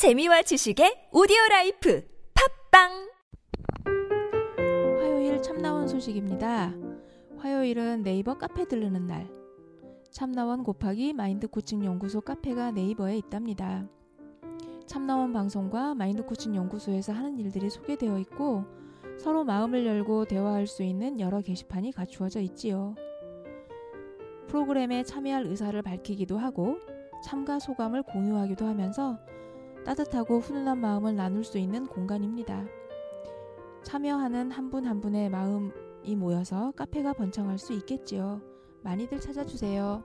재미와 0.00 0.40
지식의 0.40 1.10
오디오 1.12 1.36
라이프 1.50 2.02
팟빵 2.70 3.10
화요일 4.98 5.42
참나원 5.42 5.88
소식입니다. 5.88 6.72
화요일은 7.36 8.02
네이버 8.02 8.38
카페 8.38 8.66
들르는 8.66 9.06
날. 9.06 9.28
참나원 10.10 10.62
곱하기 10.62 11.12
마인드 11.12 11.48
코칭 11.48 11.84
연구소 11.84 12.22
카페가 12.22 12.70
네이버에 12.70 13.18
있답니다. 13.18 13.86
참나원 14.86 15.34
방송과 15.34 15.94
마인드 15.94 16.24
코칭 16.24 16.56
연구소에서 16.56 17.12
하는 17.12 17.38
일들이 17.38 17.68
소개되어 17.68 18.20
있고 18.20 18.64
서로 19.18 19.44
마음을 19.44 19.84
열고 19.84 20.24
대화할 20.24 20.66
수 20.66 20.82
있는 20.82 21.20
여러 21.20 21.42
게시판이 21.42 21.92
갖추어져 21.92 22.40
있지요. 22.40 22.94
프로그램에 24.46 25.02
참여할 25.02 25.44
의사를 25.44 25.82
밝히기도 25.82 26.38
하고 26.38 26.78
참가 27.22 27.58
소감을 27.58 28.04
공유하기도 28.04 28.64
하면서 28.64 29.18
따뜻하고 29.90 30.38
훈훈한 30.38 30.78
마음을 30.78 31.16
나눌 31.16 31.42
수 31.42 31.58
있는 31.58 31.84
공간입니다. 31.84 32.64
참여하는 33.82 34.52
한분한 34.52 35.00
분의 35.00 35.30
마음이 35.30 36.14
모여서 36.16 36.72
카페가 36.76 37.14
번창할 37.14 37.58
수 37.58 37.72
있겠지요. 37.72 38.40
많이들 38.82 39.18
찾아주세요. 39.18 40.04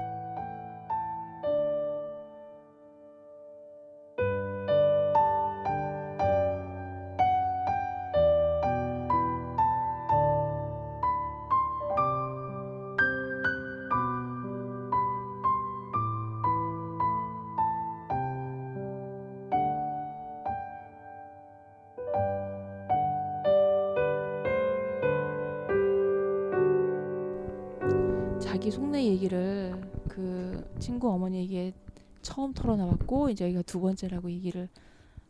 자기 28.61 28.69
속내 28.69 29.03
얘기를 29.05 29.73
그 30.07 30.71
친구 30.79 31.09
어머니에게 31.09 31.73
처음 32.21 32.53
털어놔봤고 32.53 33.31
이제 33.31 33.45
여기가 33.45 33.63
두 33.63 33.79
번째라고 33.81 34.29
얘기를 34.29 34.69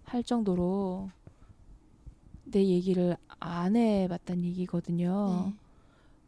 할 0.03 0.21
정도로 0.21 1.09
내 2.43 2.61
얘기를 2.65 3.15
안 3.39 3.77
해봤단 3.77 4.43
얘기거든요. 4.43 5.45
네. 5.45 5.55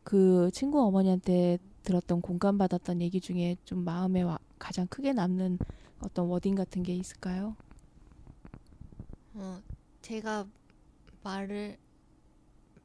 그 0.05 0.49
친구 0.53 0.81
어머니한테 0.81 1.57
들었던 1.83 2.21
공감받았던 2.21 3.01
얘기 3.01 3.19
중에 3.19 3.57
좀 3.65 3.83
마음에 3.83 4.21
와- 4.21 4.39
가장 4.57 4.87
크게 4.87 5.11
남는 5.11 5.59
어떤 5.99 6.27
워딩 6.27 6.55
같은 6.55 6.83
게 6.83 6.95
있을까요? 6.95 7.57
어, 9.33 9.61
제가 10.01 10.47
말을 11.21 11.75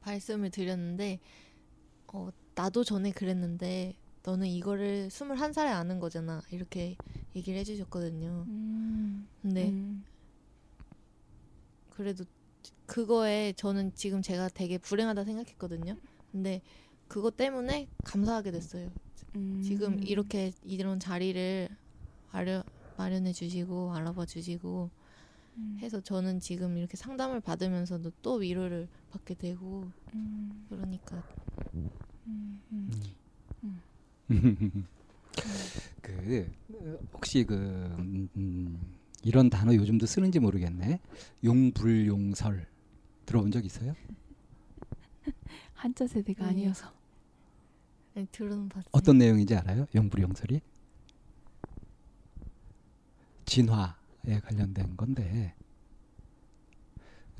말씀을 0.05 0.51
드렸는데 0.51 1.21
어, 2.11 2.27
나도 2.53 2.83
전에 2.83 3.11
그랬는데 3.11 3.95
너는 4.23 4.47
이거를 4.47 5.09
21살에 5.09 5.69
아는 5.69 5.99
거잖아. 5.99 6.41
이렇게 6.51 6.97
얘기를 7.35 7.59
해주셨거든요. 7.59 8.45
음, 8.47 9.27
근데 9.41 9.69
음, 9.69 10.03
그래도 11.91 12.23
그거에 12.85 13.53
저는 13.53 13.93
지금 13.95 14.21
제가 14.21 14.49
되게 14.49 14.77
불행하다 14.77 15.23
생각했거든요. 15.23 15.95
근데 16.31 16.61
그것 17.07 17.37
때문에 17.37 17.87
감사하게 18.03 18.51
됐어요. 18.51 18.91
음. 19.35 19.61
지금 19.63 20.01
이렇게 20.03 20.51
이런 20.63 20.99
자리를 20.99 21.69
마련, 22.31 22.63
마련해 22.97 23.33
주시고 23.33 23.93
알아봐 23.93 24.25
주시고 24.25 24.89
음, 25.57 25.79
해서 25.81 26.01
저는 26.01 26.39
지금 26.39 26.77
이렇게 26.77 26.97
상담을 26.97 27.41
받으면서도 27.41 28.11
또 28.21 28.35
위로를 28.35 28.87
받게 29.11 29.35
되고 29.35 29.91
음, 30.13 30.65
그러니까 30.69 31.23
음, 32.27 32.61
음. 32.71 32.89
그 36.01 36.51
어, 36.73 36.97
혹시 37.13 37.43
그 37.43 37.55
음, 37.55 38.29
음, 38.35 38.79
이런 39.23 39.49
단어 39.49 39.73
요즘도 39.73 40.05
쓰는지 40.05 40.39
모르겠네. 40.39 40.99
용불용설 41.43 42.67
들어본 43.25 43.51
적 43.51 43.65
있어요? 43.65 43.95
한자 45.73 46.07
세대가 46.07 46.45
네. 46.45 46.49
아니어서 46.51 46.91
아니, 48.15 48.25
들어는 48.31 48.69
봤어요. 48.69 48.89
어떤 48.91 49.17
내용인지 49.17 49.55
알아요? 49.55 49.87
용불용설이 49.95 50.61
진화에 53.45 54.39
관련된 54.43 54.95
건데 54.95 55.55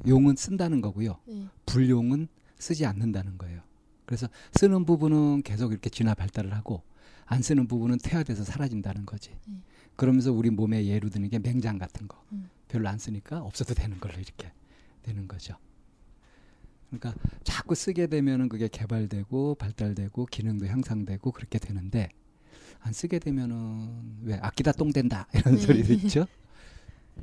용은 0.07 0.35
쓴다는 0.35 0.81
거고요. 0.81 1.19
네. 1.25 1.47
불용은 1.65 2.27
쓰지 2.57 2.85
않는다는 2.85 3.37
거예요. 3.37 3.61
그래서 4.09 4.27
쓰는 4.53 4.85
부분은 4.85 5.43
계속 5.43 5.71
이렇게 5.71 5.87
진화 5.91 6.15
발달을 6.15 6.55
하고 6.55 6.81
안 7.27 7.43
쓰는 7.43 7.67
부분은 7.67 7.99
퇴화돼서 8.01 8.43
사라진다는 8.43 9.05
거지. 9.05 9.35
음. 9.47 9.61
그러면서 9.95 10.31
우리 10.31 10.49
몸에 10.49 10.83
예로 10.87 11.09
드는 11.09 11.29
게 11.29 11.37
맹장 11.37 11.77
같은 11.77 12.07
거 12.07 12.19
음. 12.31 12.49
별로 12.67 12.89
안 12.89 12.97
쓰니까 12.97 13.43
없어도 13.43 13.75
되는 13.75 13.99
걸로 13.99 14.15
이렇게 14.15 14.51
되는 15.03 15.27
거죠. 15.27 15.55
그러니까 16.89 17.13
자꾸 17.43 17.75
쓰게 17.75 18.07
되면은 18.07 18.49
그게 18.49 18.67
개발되고 18.67 19.53
발달되고 19.53 20.25
기능도 20.25 20.65
향상되고 20.65 21.31
그렇게 21.31 21.59
되는데 21.59 22.09
안 22.79 22.93
쓰게 22.93 23.19
되면은 23.19 24.21
왜 24.23 24.39
아끼다 24.41 24.71
똥 24.71 24.91
된다 24.91 25.27
이런 25.35 25.53
네. 25.55 25.61
소리도 25.61 25.93
있죠. 25.93 26.25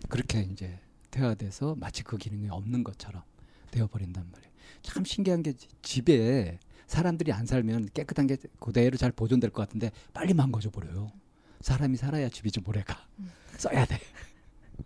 그렇게 0.08 0.42
이제 0.42 0.78
퇴화돼서 1.10 1.74
마치 1.80 2.04
그 2.04 2.16
기능이 2.16 2.48
없는 2.48 2.84
것처럼 2.84 3.22
되어버린단 3.72 4.30
말이에요. 4.30 4.52
참 4.82 5.04
신기한 5.04 5.42
게 5.42 5.52
지- 5.52 5.66
집에 5.82 6.60
사람들이 6.86 7.32
안 7.32 7.46
살면 7.46 7.90
깨끗한 7.92 8.26
게 8.26 8.36
그대로 8.60 8.96
잘 8.96 9.10
보존될 9.12 9.50
것 9.50 9.62
같은데 9.62 9.90
빨리 10.12 10.34
망가져 10.34 10.70
버려요. 10.70 11.12
사람이 11.60 11.96
살아야 11.96 12.28
집이 12.28 12.50
좀 12.50 12.66
오래가. 12.66 13.06
음. 13.18 13.30
써야 13.56 13.84
돼. 13.84 13.98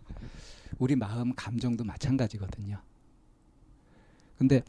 우리 0.79 0.95
마음, 0.95 1.33
감정도 1.35 1.83
마찬가지거든요. 1.83 2.81
근데 4.37 4.63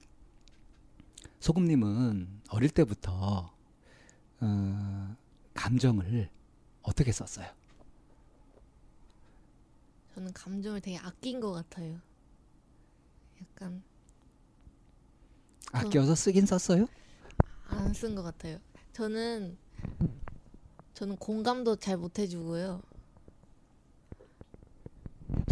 소금님은 1.40 2.42
어릴 2.50 2.68
때부터 2.68 3.50
어, 4.40 5.16
감정을 5.54 6.28
어떻게 6.82 7.12
썼어요? 7.12 7.46
저는 10.14 10.32
감정을 10.34 10.80
되게 10.82 10.98
아낀 10.98 11.40
것 11.40 11.52
같아요. 11.52 11.98
약간 13.40 13.82
아껴서 15.72 16.14
쓰긴 16.14 16.44
썼어요? 16.44 16.86
안 17.72 17.92
쓴 17.92 18.14
것 18.14 18.22
같아요. 18.22 18.58
저는 18.92 19.56
저는 20.94 21.16
공감도 21.16 21.76
잘 21.76 21.96
못 21.96 22.18
해주고요. 22.18 22.82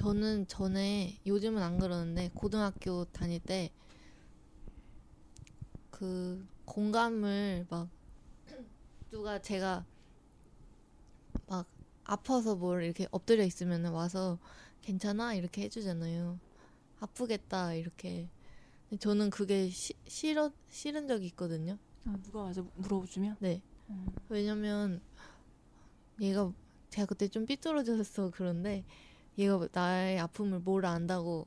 저는 0.00 0.46
전에 0.46 1.18
요즘은 1.26 1.62
안 1.62 1.78
그러는데 1.78 2.30
고등학교 2.34 3.04
다닐 3.06 3.40
때 3.40 3.70
그 6.00 6.46
공감을 6.64 7.66
막 7.68 7.90
누가 9.10 9.38
제가 9.38 9.84
막 11.46 11.66
아파서 12.04 12.56
뭘 12.56 12.84
이렇게 12.84 13.06
엎드려 13.10 13.44
있으면 13.44 13.84
와서 13.84 14.38
괜찮아 14.80 15.34
이렇게 15.34 15.60
해주잖아요. 15.64 16.40
아프겠다 17.00 17.74
이렇게. 17.74 18.30
저는 18.98 19.28
그게 19.28 19.68
시, 19.68 19.92
싫어 20.06 20.52
싫은 20.70 21.06
적이 21.06 21.26
있거든요. 21.26 21.76
아, 22.06 22.16
누가 22.22 22.42
와서 22.42 22.64
물어주면 22.76 23.36
네. 23.40 23.60
음. 23.90 24.06
왜냐면 24.28 25.00
얘가 26.20 26.52
제가 26.90 27.06
그때 27.06 27.28
좀 27.28 27.46
삐뚤어져서 27.46 28.30
그런데 28.34 28.84
얘가 29.38 29.66
나의 29.72 30.18
아픔을 30.18 30.60
뭘 30.60 30.84
안다고 30.86 31.46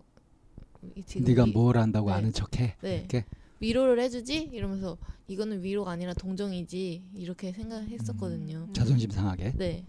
이- 0.96 1.04
지금 1.04 1.26
네가 1.26 1.46
위- 1.46 1.52
뭘 1.52 1.78
안다고 1.78 2.10
네. 2.10 2.14
아는 2.16 2.34
척해. 2.34 2.78
네. 2.82 2.98
이렇게 2.98 3.26
위로를 3.60 4.00
해주지 4.02 4.50
이러면서 4.52 4.98
이거는 5.28 5.64
위로가 5.64 5.92
아니라 5.92 6.14
동정이지 6.14 7.04
이렇게 7.16 7.52
생각했었거든요. 7.54 8.66
음. 8.70 8.74
자존심 8.74 9.10
상하게. 9.10 9.54
네. 9.58 9.86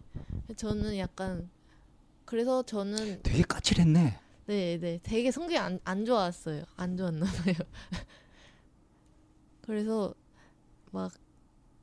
저는 0.56 0.96
약간 0.98 1.48
그래서 2.24 2.62
저는 2.62 3.20
되게 3.22 3.42
까칠했네. 3.42 4.20
네, 4.46 4.78
네. 4.78 5.00
되게 5.02 5.30
성격이 5.30 5.58
안, 5.58 5.80
안 5.84 6.04
좋았어요. 6.04 6.64
안 6.76 6.96
좋았나 6.96 7.24
봐요. 7.26 7.54
그래서 9.62 10.14
막 10.94 11.12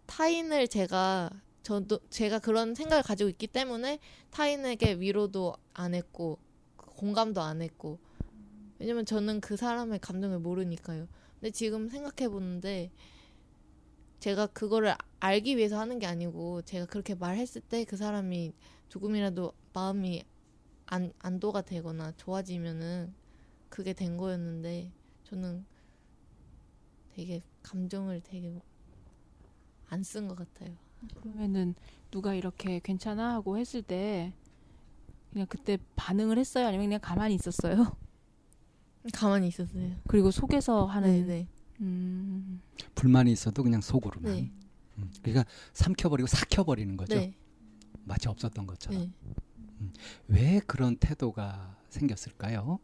타인을 0.05 0.69
제가 0.69 1.29
저도 1.63 1.99
제가 2.09 2.39
그런 2.39 2.73
생각을 2.73 3.03
가지고 3.03 3.29
있기 3.29 3.47
때문에 3.47 3.99
타인에게 4.29 4.93
위로도 4.93 5.53
안 5.73 5.93
했고 5.93 6.39
공감도 6.77 7.41
안 7.41 7.61
했고 7.61 7.99
왜냐면 8.79 9.05
저는 9.05 9.41
그 9.41 9.57
사람의 9.57 9.99
감정을 9.99 10.39
모르니까요. 10.39 11.09
근데 11.33 11.51
지금 11.51 11.89
생각해 11.89 12.29
보는데 12.29 12.89
제가 14.21 14.47
그거를 14.47 14.95
알기 15.19 15.57
위해서 15.57 15.77
하는 15.77 15.99
게 15.99 16.05
아니고 16.05 16.61
제가 16.61 16.85
그렇게 16.85 17.13
말했을 17.13 17.61
때 17.61 17.83
그 17.83 17.97
사람이 17.97 18.53
조금이라도 18.87 19.51
마음이 19.73 20.23
안 20.85 21.11
안도가 21.19 21.63
되거나 21.63 22.13
좋아지면은 22.15 23.13
그게 23.67 23.91
된 23.91 24.15
거였는데 24.15 24.89
저는 25.25 25.65
되게 27.13 27.43
감정을 27.61 28.21
되게 28.21 28.61
안 29.91 30.01
쓴 30.03 30.27
것 30.27 30.35
같아요. 30.35 30.75
그러면은 31.21 31.75
누가 32.11 32.33
이렇게 32.33 32.79
괜찮아 32.79 33.33
하고 33.33 33.57
했을 33.57 33.81
때 33.81 34.33
그냥 35.31 35.47
그때 35.47 35.77
반응을 35.95 36.37
했어요 36.37 36.67
아니면 36.67 36.87
그냥 36.87 36.99
가만히 37.01 37.35
있었어요 37.35 37.95
가만히 39.13 39.47
있었어요. 39.47 39.95
그리고 40.07 40.29
속에서 40.31 40.85
하는 40.85 41.25
네, 41.27 41.47
음, 41.79 42.61
불만이 42.95 43.31
있어도 43.31 43.63
그냥 43.63 43.81
속으로만. 43.81 44.31
네, 44.33 44.51
음. 44.97 45.11
그러니까 45.23 45.43
삼켜버리고 45.73 46.27
삭혀버리는 46.27 46.95
거죠. 46.97 47.15
네, 47.15 47.33
마치 48.05 48.27
없었던 48.27 48.67
것처럼. 48.67 49.01
네. 49.01 49.11
왜 50.27 50.59
그런 50.67 50.95
태도가 50.97 51.75
생겼을까요? 51.89 52.79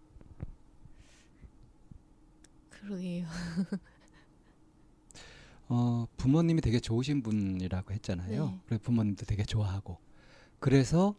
그러게요. 2.69 3.25
어, 5.69 6.08
부모님이 6.18 6.62
되게 6.62 6.80
좋으신 6.80 7.22
분이라고 7.24 7.94
했잖아요. 7.94 8.46
네. 8.46 8.60
그래서 8.66 8.84
부모님도 8.84 9.25
되게 9.25 9.44
좋아하고. 9.44 9.98
그래서 10.60 11.16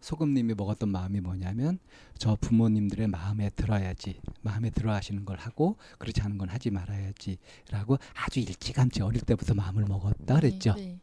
소금님이 0.00 0.54
먹었던 0.54 0.90
마음이 0.90 1.20
뭐냐면 1.20 1.78
저 2.18 2.36
부모님들의 2.40 3.08
마음에 3.08 3.48
들어야지. 3.50 4.20
마음에 4.42 4.68
들어 4.70 4.92
하시는 4.92 5.24
걸 5.24 5.38
하고 5.38 5.78
그렇지 5.98 6.20
않은 6.20 6.36
건 6.36 6.50
하지 6.50 6.70
말아야지라고 6.70 7.96
아주 8.14 8.40
일찌감치 8.40 9.00
어릴 9.00 9.22
때부터 9.22 9.54
마음을 9.54 9.84
먹었다 9.86 10.34
그랬죠. 10.34 10.74
네, 10.74 11.00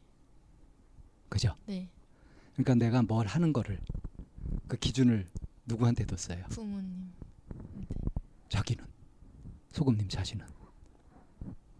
그죠? 1.29 1.55
네. 1.65 1.89
그러니까 2.53 2.75
내가 2.75 3.01
뭘 3.01 3.25
하는 3.25 3.53
거를 3.53 3.79
그 4.67 4.77
기준을 4.77 5.25
누구한테 5.65 6.05
뒀어요? 6.05 6.45
부모님 6.49 7.11
자기는. 8.49 8.85
소금님 9.71 10.09
자신은. 10.09 10.45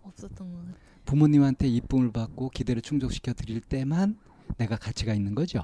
없었던 0.02 0.52
것 0.52 0.58
같아요. 0.58 0.91
부모님한테 1.12 1.68
이쁨을 1.68 2.14
받고 2.14 2.52
기대를 2.52 2.82
충족시켜 2.82 3.34
드릴 3.34 3.60
때만 3.60 4.18
내가 4.58 4.78
가치가 4.78 5.14
있는 5.14 5.36
거죠. 5.36 5.62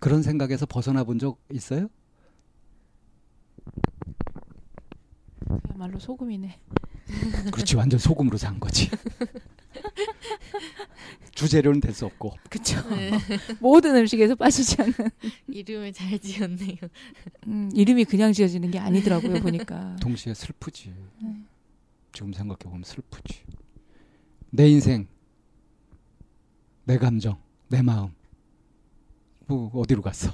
그런 0.00 0.22
생각에서 0.22 0.64
벗어나 0.64 1.04
본 1.04 1.18
적 1.18 1.38
있어요? 1.52 1.88
그야말로 5.68 5.98
소금이네 5.98 6.58
그렇지 7.52 7.76
완전 7.76 7.98
소금으로 8.00 8.38
산 8.38 8.58
거지. 8.58 8.88
주재료는 11.34 11.80
될 11.80 11.92
수 11.92 12.06
없고 12.06 12.32
네. 12.90 13.10
모든 13.60 13.94
음식에서 13.96 14.34
빠지지 14.34 14.80
않는 14.80 14.94
이름을 15.48 15.92
잘 15.92 16.18
지었네요. 16.18 16.76
음, 17.48 17.68
이름이 17.74 18.06
그냥 18.06 18.32
지어지는 18.32 18.70
게 18.70 18.78
아니더라고요 18.78 19.42
보니까 19.42 19.94
동시에 20.00 20.32
슬프지. 20.32 20.94
네. 21.22 21.43
지금 22.14 22.32
생각해 22.32 22.60
보면 22.60 22.84
슬프지. 22.84 23.44
내 24.50 24.68
인생, 24.68 25.08
내 26.84 26.96
감정, 26.96 27.42
내 27.68 27.82
마음. 27.82 28.14
뭐 29.46 29.70
어디로 29.74 30.00
갔어? 30.00 30.32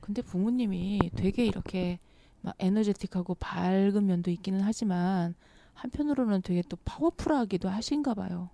근데 0.00 0.22
부모님이 0.22 1.10
되게 1.16 1.44
이렇게 1.46 1.98
막 2.42 2.54
에너제틱하고 2.58 3.34
밝은 3.36 4.06
면도 4.06 4.30
있기는 4.30 4.60
하지만 4.60 5.34
한편으로는 5.72 6.42
되게 6.42 6.62
또 6.68 6.76
파워풀하기도 6.84 7.68
하신가 7.68 8.14
봐요. 8.14 8.50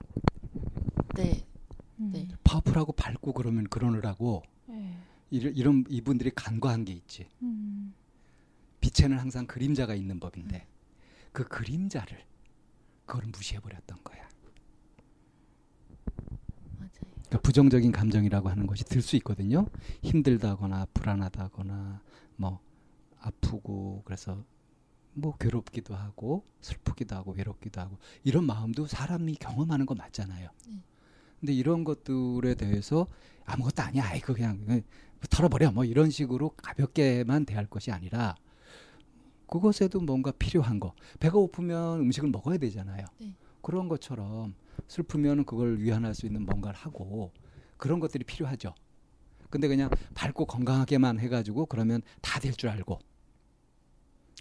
네, 1.16 1.44
음. 1.98 2.10
네. 2.12 2.28
파워풀하고 2.44 2.92
밝고 2.92 3.32
그러면 3.32 3.64
그러느라고 3.64 4.42
네. 4.66 4.96
이런, 5.30 5.54
이런 5.54 5.84
이분들이 5.88 6.30
간과한 6.30 6.84
게 6.84 6.92
있지. 6.92 7.28
음. 7.42 7.94
빛에는 8.80 9.18
항상 9.18 9.46
그림자가 9.46 9.94
있는 9.94 10.20
법인데 10.20 10.66
그 11.34 11.42
그림자를 11.42 12.24
그걸 13.04 13.24
무시해 13.26 13.58
버렸던 13.60 13.98
거야. 14.04 14.28
맞아요. 16.78 16.90
그러니까 17.12 17.38
부정적인 17.42 17.90
감정이라고 17.90 18.48
하는 18.48 18.68
것이 18.68 18.84
들 18.84 19.02
수 19.02 19.16
있거든요. 19.16 19.66
힘들다거나 20.02 20.86
불안하다거나 20.94 22.00
뭐 22.36 22.60
아프고 23.18 24.02
그래서 24.04 24.44
뭐 25.12 25.36
괴롭기도 25.36 25.96
하고 25.96 26.46
슬프기도 26.60 27.16
하고 27.16 27.32
외롭기도 27.32 27.80
하고 27.80 27.98
이런 28.22 28.44
마음도 28.44 28.86
사람이 28.86 29.34
경험하는 29.34 29.86
거 29.86 29.96
맞잖아요. 29.96 30.48
네. 30.68 30.84
근데 31.40 31.52
이런 31.52 31.82
것들에 31.82 32.54
대해서 32.54 33.08
아무것도 33.44 33.82
아니야. 33.82 34.04
아이 34.06 34.20
그 34.20 34.34
그냥 34.34 34.58
그냥 34.64 34.82
털어버려. 35.30 35.72
뭐 35.72 35.84
이런 35.84 36.10
식으로 36.10 36.50
가볍게만 36.50 37.44
대할 37.44 37.66
것이 37.66 37.90
아니라 37.90 38.36
그것에도 39.46 40.00
뭔가 40.00 40.32
필요한 40.32 40.80
거. 40.80 40.94
배가 41.20 41.34
고프면 41.34 42.00
음식을 42.00 42.30
먹어야 42.30 42.58
되잖아요. 42.58 43.04
네. 43.20 43.34
그런 43.62 43.88
것처럼 43.88 44.54
슬프면 44.88 45.44
그걸 45.44 45.78
위안할 45.78 46.14
수 46.14 46.26
있는 46.26 46.44
뭔가를 46.44 46.78
하고 46.78 47.32
그런 47.76 48.00
것들이 48.00 48.24
필요하죠. 48.24 48.74
근데 49.50 49.68
그냥 49.68 49.88
밝고 50.14 50.46
건강하게만 50.46 51.18
해가지고 51.20 51.66
그러면 51.66 52.02
다 52.20 52.40
될 52.40 52.52
줄 52.56 52.68
알고. 52.70 52.98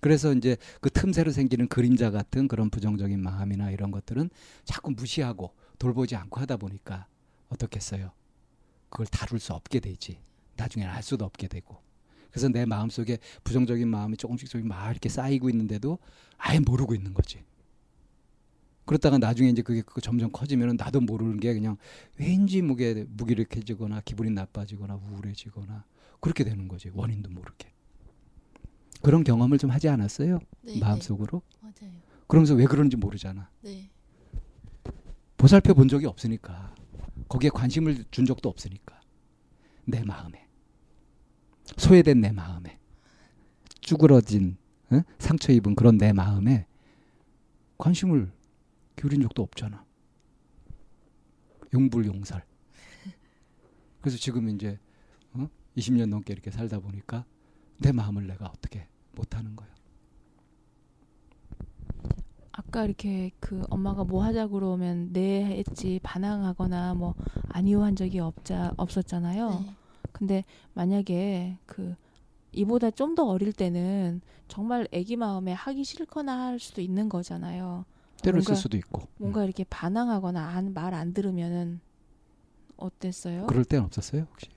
그래서 0.01 0.33
이제 0.33 0.57
그 0.81 0.89
틈새로 0.89 1.31
생기는 1.31 1.67
그림자 1.67 2.11
같은 2.11 2.47
그런 2.49 2.69
부정적인 2.69 3.21
마음이나 3.21 3.71
이런 3.71 3.89
것들은 3.91 4.29
자꾸 4.65 4.91
무시하고 4.91 5.53
돌보지 5.79 6.15
않고 6.15 6.41
하다 6.41 6.57
보니까 6.57 7.07
어떻겠어요? 7.49 8.11
그걸 8.89 9.05
다룰 9.07 9.39
수 9.39 9.53
없게 9.53 9.79
되지. 9.79 10.19
나중에는 10.57 10.91
알 10.93 11.01
수도 11.03 11.23
없게 11.25 11.47
되고. 11.47 11.81
그래서 12.33 12.49
내 12.49 12.65
마음속에 12.65 13.19
부정적인 13.43 13.87
마음이 13.87 14.17
조금씩 14.17 14.49
조금씩 14.49 14.67
막 14.67 14.89
이렇게 14.89 15.07
쌓이고 15.07 15.51
있는데도 15.51 15.99
아예 16.37 16.59
모르고 16.59 16.95
있는 16.95 17.13
거지. 17.13 17.43
그렇다가 18.85 19.19
나중에 19.19 19.49
이제 19.49 19.61
그게 19.61 19.83
그 19.85 20.01
점점 20.01 20.31
커지면은 20.31 20.75
나도 20.75 20.99
모르는 20.99 21.39
게 21.39 21.53
그냥 21.53 21.77
왠지 22.17 22.63
무게 22.63 23.05
무기력해지거나 23.07 24.01
기분이 24.01 24.31
나빠지거나 24.31 24.95
우울해지거나 24.95 25.85
그렇게 26.19 26.43
되는 26.43 26.67
거지 26.67 26.89
원인도 26.93 27.29
모르게 27.29 27.71
그런 29.01 29.23
경험을 29.23 29.57
좀 29.57 29.69
하지 29.69 29.87
않았어요 29.87 30.39
네, 30.63 30.79
마음속으로 30.79 31.41
네. 31.49 31.59
맞아요. 31.61 31.93
그러면서 32.27 32.55
왜 32.55 32.65
그런지 32.65 32.97
모르잖아 32.97 33.49
네, 33.61 33.89
보살펴 35.37 35.73
본 35.73 35.87
적이 35.87 36.07
없으니까 36.07 36.75
거기에 37.29 37.51
관심을 37.51 38.03
준 38.11 38.25
적도 38.25 38.49
없으니까 38.49 38.99
내 39.85 40.03
마음에 40.03 40.45
소외된 41.77 42.21
내 42.21 42.31
마음에 42.31 42.79
쭈그러진 43.81 44.57
어? 44.91 45.01
상처 45.17 45.51
입은 45.51 45.75
그런 45.75 45.97
내 45.97 46.13
마음에 46.13 46.65
관심을 47.77 48.31
기울인 48.95 49.21
적도 49.21 49.41
없잖아 49.43 49.83
용불용설 51.73 52.43
그래서 54.01 54.17
지금 54.17 54.49
이제 54.49 54.79
어? 55.33 55.47
20년 55.77 56.07
넘게 56.09 56.33
이렇게 56.33 56.51
살다 56.51 56.79
보니까 56.79 57.25
내 57.79 57.91
마음을 57.91 58.27
내가 58.27 58.45
어떻게 58.45 58.87
못하는 59.13 59.55
거야 59.55 59.73
아까 62.51 62.85
이렇게 62.85 63.31
그 63.39 63.63
엄마가 63.69 64.03
뭐 64.03 64.23
하자 64.23 64.47
그러면 64.47 65.11
네 65.11 65.43
했지 65.57 65.99
반항하거나 66.03 66.93
뭐 66.93 67.15
아니요 67.49 67.83
한 67.83 67.95
적이 67.95 68.19
없자 68.19 68.73
없었잖아요. 68.77 69.49
네. 69.49 69.75
근데 70.13 70.43
만약에 70.73 71.57
그 71.65 71.95
이보다 72.51 72.91
좀 72.91 73.15
더 73.15 73.25
어릴 73.25 73.51
때는 73.53 74.21
정말 74.47 74.87
아기 74.93 75.15
마음에 75.15 75.53
하기 75.53 75.83
싫거나 75.83 76.47
할 76.47 76.59
수도 76.59 76.81
있는 76.81 77.09
거잖아요. 77.09 77.85
때를 78.21 78.39
뭔가- 78.39 78.53
쓸 78.53 78.61
수도 78.61 78.77
있고. 78.77 79.07
뭔가 79.17 79.43
이렇게 79.43 79.63
반항하거나 79.65 80.61
말 80.73 80.93
안 80.93 81.13
들으면은 81.13 81.79
어땠어요? 82.77 83.41
음. 83.43 83.47
그럴 83.47 83.65
때는 83.65 83.85
없었어요 83.85 84.27
혹시? 84.31 84.47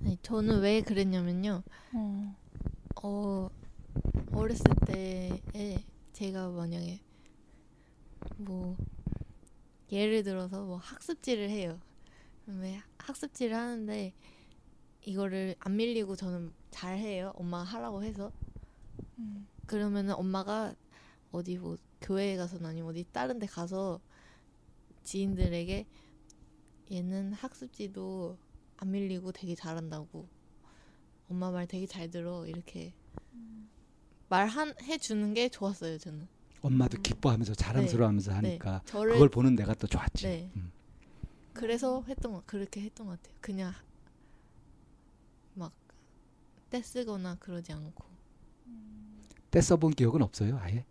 네, 0.00 0.16
저는 0.22 0.60
왜 0.60 0.80
그랬냐면요. 0.80 1.62
어. 1.94 2.34
어 3.02 3.50
어렸을 4.32 4.64
때에 4.86 5.84
제가 6.12 6.48
만약에 6.48 7.00
뭐 8.38 8.76
예를 9.92 10.22
들어서 10.22 10.62
뭐 10.64 10.76
학습지를 10.78 11.50
해요. 11.50 11.78
왜 12.46 12.80
학습지를 12.98 13.54
하는데 13.56 14.12
이거를 15.04 15.54
안 15.58 15.76
밀리고 15.76 16.16
저는 16.16 16.52
잘 16.70 16.98
해요. 16.98 17.32
엄마가 17.36 17.64
하라고 17.64 18.02
해서 18.02 18.32
음. 19.18 19.46
그러면은 19.66 20.14
엄마가 20.14 20.74
어디 21.32 21.58
뭐 21.58 21.76
교회에 22.00 22.36
가서나 22.36 22.70
아니면 22.70 22.90
어디 22.90 23.04
다른 23.12 23.38
데 23.38 23.46
가서 23.46 24.00
지인들에게 25.04 25.86
얘는 26.92 27.32
학습지도 27.32 28.38
안 28.76 28.90
밀리고 28.90 29.32
되게 29.32 29.54
잘한다고 29.54 30.28
엄마 31.30 31.50
말 31.50 31.66
되게 31.66 31.86
잘 31.86 32.10
들어 32.10 32.46
이렇게 32.46 32.92
말한 34.28 34.74
해주는 34.82 35.34
게 35.34 35.48
좋았어요 35.48 35.98
저는 35.98 36.28
엄마도 36.60 37.00
기뻐하면서 37.00 37.54
자랑스러워하면서 37.54 38.32
하니까 38.32 38.82
저를 38.86 39.12
그걸 39.14 39.28
보는 39.28 39.54
내가 39.54 39.74
또 39.74 39.86
좋았지. 39.86 40.26
네. 40.26 40.50
음. 40.56 40.72
그래서 41.52 42.02
했던 42.08 42.32
거 42.32 42.42
그렇게 42.46 42.80
했던 42.80 43.06
것 43.06 43.20
같아요 43.20 43.36
그냥 43.40 43.72
막 43.72 43.93
떼쓰거나 46.74 47.36
그러지 47.36 47.72
않고 47.72 48.04
때 49.52 49.60
써본 49.60 49.92
기억은 49.92 50.22
없어요 50.22 50.58
아예. 50.58 50.84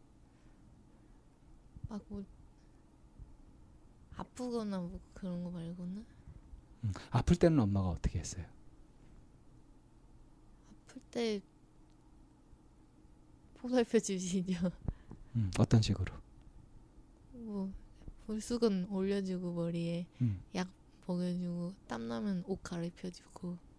막뭐 1.89 2.23
아프거나 4.15 4.79
뭐 4.79 5.01
그런 5.13 5.43
거 5.43 5.51
말고는 5.51 6.05
음. 6.85 6.93
아플 7.11 7.35
때는 7.35 7.59
엄마가 7.59 7.89
어떻게 7.89 8.19
했어요? 8.19 8.45
아플 10.69 11.01
때 11.11 11.41
보살펴 13.55 13.99
주시죠. 13.99 14.71
음. 15.35 15.51
어떤 15.59 15.81
식으로? 15.81 16.15
뭐 17.33 17.73
물수건 18.27 18.87
올려주고 18.89 19.51
머리에 19.51 20.07
음. 20.21 20.41
약 20.55 20.69
먹여주고 21.07 21.73
땀 21.87 22.07
나면 22.07 22.45
옷 22.47 22.63
갈아입혀주고 22.63 23.72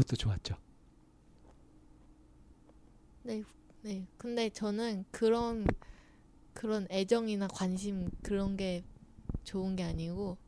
그것도 0.00 0.16
좋았죠. 0.16 0.56
네, 3.22 3.42
네. 3.82 4.06
근데 4.16 4.48
저는 4.48 5.04
그런 5.10 5.66
그런 6.54 6.86
애정이나 6.90 7.48
관심 7.48 8.10
그런 8.22 8.56
게 8.56 8.82
좋은 9.44 9.76
게 9.76 9.84
아니고 9.84 10.38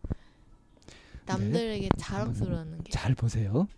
남들에게 1.26 1.90
자랑스러워하는 1.99 2.82
게. 2.82 2.92
잘 2.92 3.14
보세요. 3.14 3.68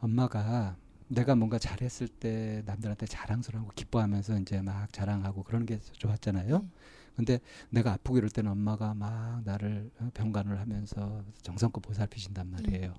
엄마가 0.00 0.76
내가 1.08 1.36
뭔가 1.36 1.58
잘했을 1.58 2.08
때 2.08 2.62
남들한테 2.66 3.06
자랑스러워하고 3.06 3.72
기뻐하면서 3.74 4.40
이제 4.40 4.60
막 4.62 4.92
자랑하고 4.92 5.44
그러는 5.44 5.64
게 5.66 5.78
좋았잖아요. 5.78 6.58
네. 6.58 6.68
근데 7.14 7.38
내가 7.70 7.92
아프고 7.92 8.18
이럴 8.18 8.30
때는 8.30 8.50
엄마가 8.50 8.94
막 8.94 9.42
나를 9.44 9.90
어, 10.00 10.10
병간을 10.12 10.58
하면서 10.58 11.22
정성껏 11.42 11.80
보살피신단 11.82 12.50
말이에요. 12.50 12.94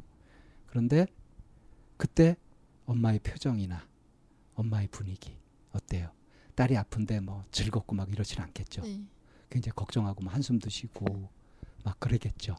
그런데 0.67 1.07
그때 1.97 2.35
엄마의 2.85 3.19
표정이나 3.19 3.87
엄마의 4.55 4.87
분위기 4.89 5.37
어때요? 5.71 6.11
딸이 6.55 6.77
아픈데 6.77 7.19
뭐 7.21 7.43
즐겁고 7.51 7.95
막 7.95 8.09
이러진 8.11 8.41
않겠죠. 8.41 8.81
네. 8.81 9.05
굉장히 9.49 9.75
걱정하고 9.75 10.23
막 10.23 10.33
한숨도 10.33 10.69
쉬고 10.69 11.29
막 11.83 11.99
그러겠죠. 11.99 12.55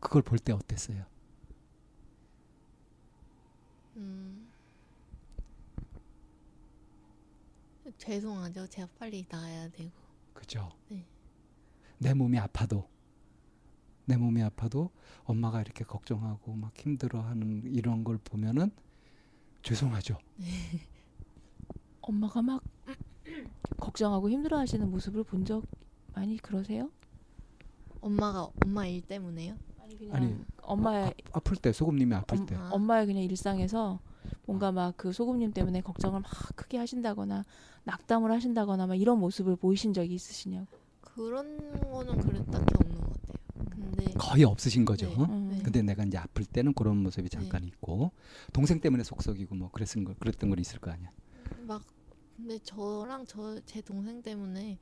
그걸 0.00 0.22
볼 0.22 0.38
때 0.38 0.52
어땠어요? 0.52 1.04
음. 3.96 4.48
죄송하죠. 7.98 8.66
제가 8.68 8.88
빨리 8.98 9.24
나가야 9.28 9.68
되고. 9.70 9.90
그죠? 10.34 10.70
네. 10.88 11.04
내 11.98 12.12
몸이 12.14 12.38
아파도 12.38 12.88
내 14.06 14.16
몸이 14.16 14.42
아파도 14.42 14.90
엄마가 15.24 15.60
이렇게 15.60 15.84
걱정하고 15.84 16.54
막 16.54 16.72
힘들어하는 16.76 17.62
이런 17.74 18.04
걸 18.04 18.18
보면은 18.18 18.70
죄송하죠. 19.62 20.18
엄마가 22.00 22.40
막 22.42 22.62
걱정하고 23.78 24.30
힘들어하시는 24.30 24.88
모습을 24.90 25.24
본 25.24 25.44
적 25.44 25.64
많이 26.14 26.36
그러세요? 26.38 26.90
엄마가 28.00 28.48
엄마 28.64 28.86
일 28.86 29.02
때문에요? 29.02 29.56
아니 30.12 30.36
엄마의 30.62 31.14
아, 31.32 31.40
플때 31.40 31.72
소금님이 31.72 32.14
아플 32.14 32.38
엄- 32.38 32.46
때 32.46 32.54
아. 32.56 32.70
엄마의 32.72 33.06
그냥 33.06 33.22
일상에서 33.24 34.00
뭔가 34.46 34.72
막 34.72 34.94
그 34.96 35.12
소금님 35.12 35.52
때문에 35.52 35.80
걱정을 35.82 36.20
막 36.20 36.30
크게 36.56 36.78
하신다거나 36.78 37.44
낙담을 37.84 38.30
하신다거나 38.32 38.86
막 38.86 38.94
이런 38.94 39.18
모습을 39.18 39.56
보이신 39.56 39.92
적이 39.92 40.14
있으시냐고. 40.14 40.66
그런 41.00 41.80
거는 41.80 42.18
그래 42.20 42.44
딱히 42.50 42.74
근데 43.94 44.12
거의 44.18 44.44
없으신 44.44 44.84
거죠. 44.84 45.06
네. 45.08 45.14
음. 45.16 45.48
네. 45.50 45.62
근데 45.62 45.82
내가 45.82 46.04
이제 46.04 46.18
아플 46.18 46.44
때는 46.44 46.74
그런 46.74 46.96
모습이 46.98 47.28
잠깐 47.28 47.64
있고 47.64 48.10
동생 48.52 48.80
때문에 48.80 49.04
속썩이고 49.04 49.54
뭐 49.54 49.70
그랬은 49.70 50.04
거 50.04 50.14
그랬던 50.14 50.50
건 50.50 50.58
있을 50.58 50.78
거 50.80 50.90
아니야. 50.90 51.10
막 51.66 51.82
근데 52.36 52.58
저랑 52.58 53.26
저 53.26 53.60
제 53.64 53.80
동생 53.80 54.22
때문에 54.22 54.78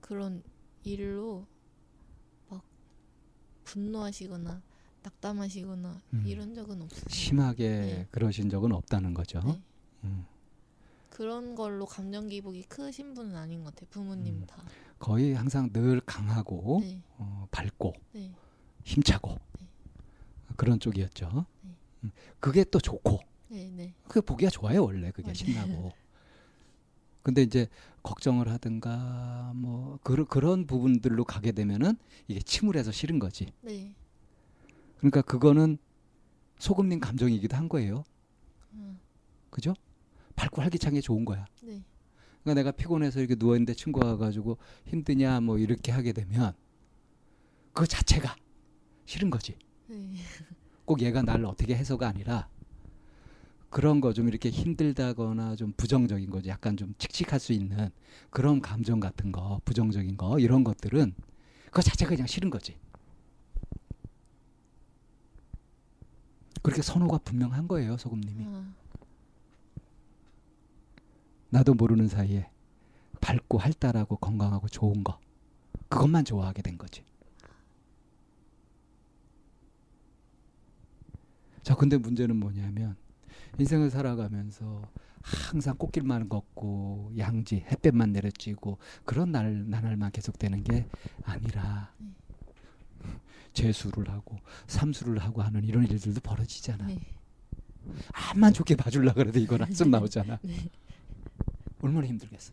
그런 0.00 0.42
일로 0.84 1.46
막 2.48 2.62
분노하시거나 3.64 4.62
낙담하시거나 5.02 6.02
음. 6.14 6.24
이런 6.26 6.54
적은 6.54 6.82
없어요. 6.82 7.04
심하게 7.08 7.68
네. 7.68 8.08
그러신 8.10 8.50
적은 8.50 8.72
없다는 8.72 9.14
거죠. 9.14 9.40
네. 9.44 9.62
음. 10.04 10.26
그런 11.10 11.54
걸로 11.54 11.84
감정 11.86 12.28
기복이 12.28 12.62
크신 12.64 13.14
분은 13.14 13.34
아닌 13.36 13.64
것 13.64 13.74
같아요. 13.74 13.88
부모님 13.90 14.36
음. 14.36 14.46
다. 14.46 14.62
거의 14.98 15.34
항상 15.34 15.70
늘 15.72 16.00
강하고 16.00 16.80
네, 16.82 17.00
어, 17.16 17.46
밝고 17.50 17.94
네, 18.12 18.32
힘차고 18.84 19.38
네. 19.60 19.66
그런 20.56 20.80
쪽이었죠. 20.80 21.46
네. 21.62 21.70
음. 22.04 22.10
그게 22.40 22.64
또 22.64 22.78
좋고 22.80 23.20
네, 23.48 23.70
네, 23.74 23.94
그 24.08 24.20
보기가 24.20 24.50
좋아요 24.50 24.84
원래 24.84 25.10
그게. 25.10 25.32
신나고. 25.32 25.92
근데 27.22 27.42
이제 27.42 27.66
걱정을 28.02 28.48
하든가 28.48 29.52
뭐 29.54 29.98
그런 30.02 30.26
그런 30.26 30.66
부분들로 30.66 31.24
가게 31.24 31.52
되면은 31.52 31.96
이게 32.26 32.40
침울해서 32.40 32.90
싫은 32.90 33.18
거지. 33.18 33.52
네. 33.60 33.92
그러니까 34.98 35.22
그거는 35.22 35.78
소금님 36.58 37.00
감정이기도 37.00 37.56
한 37.56 37.68
거예요. 37.68 38.04
음, 38.72 38.98
그죠? 39.50 39.74
밝고 40.36 40.62
활기차게 40.62 41.00
좋은 41.00 41.24
거야. 41.24 41.44
네, 42.48 42.54
그러니까 42.54 42.54
내가 42.54 42.70
피곤해서 42.72 43.20
이렇게 43.20 43.34
누워 43.34 43.54
있는데 43.56 43.74
친구가 43.74 44.06
와가지고 44.06 44.56
힘드냐 44.86 45.40
뭐 45.40 45.58
이렇게 45.58 45.92
하게 45.92 46.12
되면 46.12 46.54
그 47.72 47.86
자체가 47.86 48.34
싫은 49.04 49.30
거지. 49.30 49.56
네, 49.86 50.12
꼭 50.84 51.02
얘가 51.02 51.22
나를 51.22 51.44
어떻게 51.46 51.76
해서가 51.76 52.08
아니라 52.08 52.48
그런 53.70 54.00
거 54.00 54.12
좀 54.14 54.28
이렇게 54.28 54.48
힘들다거나 54.50 55.56
좀 55.56 55.72
부정적인 55.76 56.30
거죠. 56.30 56.48
약간 56.48 56.76
좀 56.76 56.94
칙칙할 56.96 57.38
수 57.38 57.52
있는 57.52 57.90
그런 58.30 58.62
감정 58.62 58.98
같은 58.98 59.30
거, 59.30 59.60
부정적인 59.66 60.16
거 60.16 60.38
이런 60.38 60.64
것들은 60.64 61.14
그거 61.66 61.82
자체가 61.82 62.10
그냥 62.10 62.26
싫은 62.26 62.48
거지. 62.48 62.76
그렇게 66.62 66.80
선호가 66.82 67.18
분명한 67.18 67.68
거예요, 67.68 67.96
소금님이. 67.98 68.44
아, 68.46 68.74
나도 71.50 71.74
모르는 71.74 72.08
사이에 72.08 72.48
밝고 73.20 73.58
활달하고 73.58 74.16
건강하고 74.16 74.68
좋은 74.68 75.02
거 75.02 75.18
그것만 75.88 76.24
좋아하게 76.24 76.62
된 76.62 76.76
거지. 76.78 77.02
자, 81.62 81.74
근데 81.74 81.98
문제는 81.98 82.36
뭐냐면 82.36 82.96
인생을 83.58 83.90
살아가면서 83.90 84.88
항상 85.22 85.76
꽃길만 85.76 86.28
걷고 86.28 87.12
양지 87.18 87.66
햇볕만 87.70 88.12
내려쬐고 88.12 88.78
그런 89.04 89.32
날 89.32 89.68
나날만 89.68 90.12
계속되는 90.12 90.64
게 90.64 90.86
아니라 91.24 91.92
재수를 93.52 94.10
하고 94.10 94.38
삼수를 94.66 95.18
하고 95.18 95.42
하는 95.42 95.64
이런 95.64 95.84
일들도 95.86 96.20
벌어지잖아. 96.20 96.86
네, 96.86 97.00
암만 98.12 98.52
좋게 98.52 98.76
봐주려 98.76 99.12
그래도 99.14 99.38
이건 99.38 99.62
한숨 99.62 99.90
나오잖아. 99.90 100.38
얼마나 101.80 102.06
힘들겠어. 102.06 102.52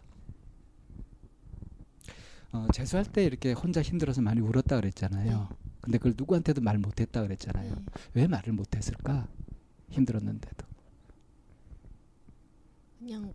어, 2.52 2.68
재수할 2.74 3.06
때 3.06 3.26
이렇게 3.26 3.52
혼자 3.52 3.82
힘들어서 3.82 4.22
많이 4.22 4.40
울었다 4.40 4.78
그랬잖아요. 4.78 5.48
네. 5.50 5.56
근데 5.82 5.98
그걸 5.98 6.14
누구한테도 6.18 6.62
말 6.62 6.78
못했다 6.78 7.22
그랬잖아요. 7.22 7.76
네. 7.76 7.86
왜 8.14 8.28
말을 8.28 8.54
못했을까? 8.54 9.28
힘들었는데도. 9.90 10.66
그냥 13.00 13.34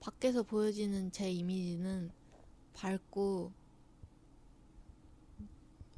밖에서 0.00 0.42
보여지는 0.42 1.10
제 1.12 1.30
이미지는 1.30 2.10
밝고 2.74 3.52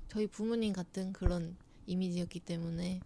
저희 0.09 0.27
부모님 0.27 0.73
같은 0.73 1.13
그런 1.13 1.57
이미지였기 1.87 2.41
때문에 2.41 3.01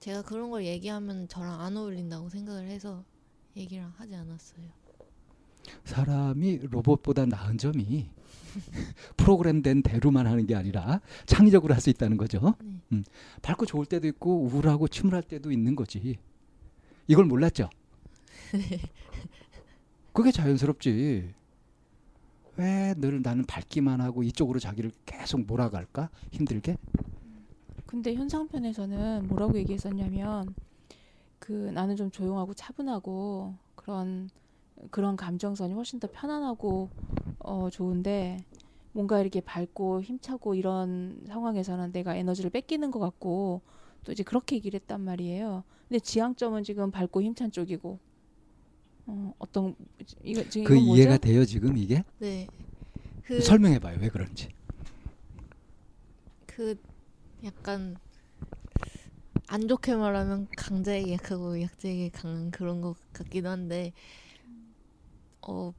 제가 0.00 0.22
그런 0.22 0.50
걸 0.50 0.64
얘기하면 0.64 1.28
저랑 1.28 1.60
안 1.60 1.76
어울린다고 1.76 2.28
생각을 2.30 2.68
해서 2.68 3.04
얘기를 3.56 3.84
하지 3.84 4.14
않았어요. 4.14 4.87
사람이 5.84 6.60
로봇보다 6.70 7.26
나은 7.26 7.58
점이 7.58 8.10
프로그램된 9.16 9.82
대로만 9.82 10.26
하는 10.26 10.46
게 10.46 10.54
아니라 10.54 11.00
창의적으로 11.26 11.74
할 11.74 11.80
수 11.80 11.90
있다는 11.90 12.16
거죠. 12.16 12.54
네. 12.62 12.80
음, 12.92 13.04
밝고 13.42 13.66
좋을 13.66 13.86
때도 13.86 14.06
있고 14.08 14.42
우울하고 14.44 14.88
침울할 14.88 15.22
때도 15.22 15.52
있는 15.52 15.76
거지. 15.76 16.16
이걸 17.06 17.24
몰랐죠. 17.26 17.68
그게 20.12 20.30
자연스럽지. 20.32 21.34
왜 22.56 22.94
늘 22.98 23.22
나는 23.22 23.44
밝기만 23.44 24.00
하고 24.00 24.24
이쪽으로 24.24 24.58
자기를 24.58 24.90
계속 25.06 25.42
몰아갈까? 25.46 26.10
힘들게? 26.32 26.76
근데 27.86 28.14
현상편에서는 28.14 29.28
뭐라고 29.28 29.56
얘기했었냐면 29.58 30.54
그 31.38 31.52
나는 31.52 31.94
좀 31.94 32.10
조용하고 32.10 32.54
차분하고 32.54 33.54
그런 33.76 34.28
그런 34.90 35.16
감정선이 35.16 35.74
훨씬 35.74 36.00
더 36.00 36.08
편안하고 36.10 36.88
어 37.40 37.68
좋은데 37.70 38.38
뭔가 38.92 39.20
이렇게 39.20 39.40
밝고 39.40 40.02
힘차고 40.02 40.54
이런 40.54 41.22
상황에서는 41.26 41.92
내가 41.92 42.14
에너지를 42.16 42.50
뺏기는 42.50 42.90
것 42.90 42.98
같고 42.98 43.62
또 44.04 44.12
이제 44.12 44.22
그렇게 44.22 44.56
얘기를 44.56 44.78
했단 44.80 45.00
말이에요. 45.00 45.64
근데 45.88 46.00
지향점은 46.00 46.64
지금 46.64 46.90
밝고 46.90 47.22
힘찬 47.22 47.50
쪽이고 47.50 47.98
어 49.06 49.32
어떤 49.38 49.74
이거 50.22 50.42
지금 50.48 50.64
그 50.64 50.74
이건 50.74 50.86
뭐죠? 50.86 51.00
이해가 51.00 51.16
돼요 51.18 51.44
지금 51.44 51.76
이게? 51.76 52.02
네. 52.18 52.46
그, 53.24 53.40
설명해봐요 53.40 53.98
왜 54.00 54.08
그런지. 54.08 54.48
그 56.46 56.76
약간 57.44 57.96
안 59.46 59.66
좋게 59.66 59.94
말하면 59.94 60.48
강자에게 60.56 61.12
약하고 61.14 61.60
약자에게 61.62 62.10
강한 62.10 62.50
그런 62.50 62.80
것 62.80 62.96
같기도 63.12 63.48
한데 63.48 63.92
어 65.48 65.72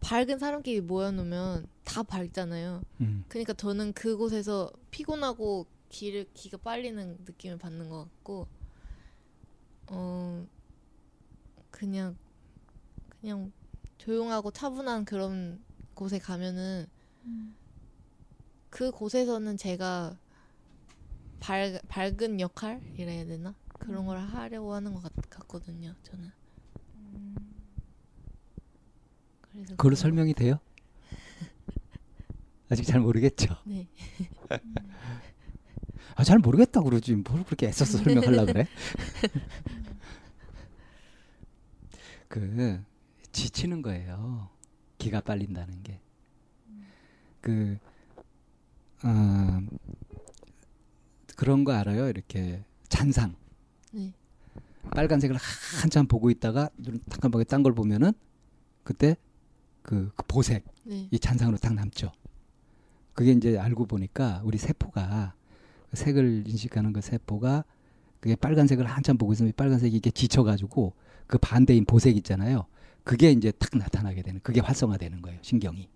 밝은 0.00 0.38
사람끼리 0.38 0.80
모여놓으면 0.80 1.68
다 1.84 2.02
밝잖아요. 2.02 2.82
음. 3.02 3.24
그러니까 3.28 3.52
저는 3.52 3.92
그곳에서 3.92 4.72
피곤하고 4.90 5.66
기를 5.90 6.26
기가 6.32 6.56
빨리는 6.56 7.18
느낌을 7.26 7.58
받는 7.58 7.90
것 7.90 8.04
같고 8.04 8.48
어 9.88 10.46
그냥 11.70 12.16
그냥 13.20 13.52
조용하고 13.98 14.50
차분한 14.50 15.04
그런 15.04 15.62
곳에 15.94 16.18
가면은 16.18 16.86
그 18.70 18.90
곳에서는 18.90 19.58
제가 19.58 20.18
밝, 21.38 21.78
밝은 21.88 22.40
역할이라 22.40 23.12
해야 23.12 23.26
되나 23.26 23.54
그런 23.78 24.06
걸 24.06 24.18
하려고 24.18 24.72
하는 24.72 24.94
것 24.94 25.02
같, 25.02 25.12
같거든요 25.28 25.94
저는 26.02 26.32
그래서 29.52 29.70
그걸로 29.76 29.94
설명이 29.96 30.34
돼요? 30.34 30.58
아직 32.70 32.84
잘 32.84 33.00
모르겠죠. 33.00 33.48
거- 33.48 33.56
네아 33.66 33.86
잘 36.24 36.38
모르겠다 36.38 36.80
그러지 36.82 37.14
뭘 37.16 37.44
그렇게 37.44 37.66
애써서 37.68 37.98
설명하려 37.98 38.46
그래? 38.46 38.66
그 42.28 42.82
지치는 43.32 43.82
거예요. 43.82 44.48
기가 44.98 45.20
빨린다는 45.20 45.82
게. 45.82 46.00
그 47.40 47.76
어, 49.04 49.60
그런 51.36 51.64
거 51.64 51.72
알아요? 51.72 52.08
이렇게 52.08 52.64
잔상. 52.88 53.34
네. 53.92 54.12
빨간색을 54.90 55.36
한참 55.82 56.06
보고 56.06 56.30
있다가 56.30 56.70
눈 56.76 57.00
깜깜하게 57.10 57.44
딴 57.44 57.62
걸 57.62 57.74
보면은 57.74 58.12
그때 58.84 59.16
그, 59.82 60.10
그 60.16 60.24
보색 60.26 60.64
네. 60.84 61.08
이 61.10 61.18
잔상으로 61.18 61.56
딱 61.58 61.74
남죠. 61.74 62.12
그게 63.14 63.32
이제 63.32 63.58
알고 63.58 63.86
보니까 63.86 64.40
우리 64.44 64.58
세포가 64.58 65.34
그 65.90 65.96
색을 65.96 66.44
인식하는 66.46 66.92
그 66.92 67.00
세포가 67.00 67.64
그게 68.20 68.36
빨간색을 68.36 68.86
한참 68.86 69.18
보고 69.18 69.32
있으면 69.32 69.50
이 69.50 69.52
빨간색이 69.52 69.96
이게 69.96 70.10
지쳐가지고 70.10 70.94
그 71.26 71.38
반대인 71.38 71.84
보색 71.84 72.16
있잖아요. 72.18 72.66
그게 73.04 73.32
이제 73.32 73.50
탁 73.52 73.76
나타나게 73.76 74.22
되는 74.22 74.40
그게 74.42 74.60
활성화되는 74.60 75.22
거예요. 75.22 75.38
신경이. 75.42 75.88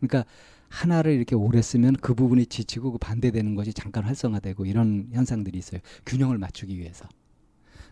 그러니까 0.00 0.24
하나를 0.68 1.12
이렇게 1.12 1.34
오래 1.34 1.62
쓰면 1.62 1.96
그 1.96 2.14
부분이 2.14 2.46
지치고 2.46 2.92
그 2.92 2.98
반대되는 2.98 3.54
것이 3.54 3.72
잠깐 3.72 4.04
활성화되고 4.04 4.66
이런 4.66 5.08
현상들이 5.12 5.58
있어요. 5.58 5.80
균형을 6.06 6.38
맞추기 6.38 6.78
위해서. 6.78 7.08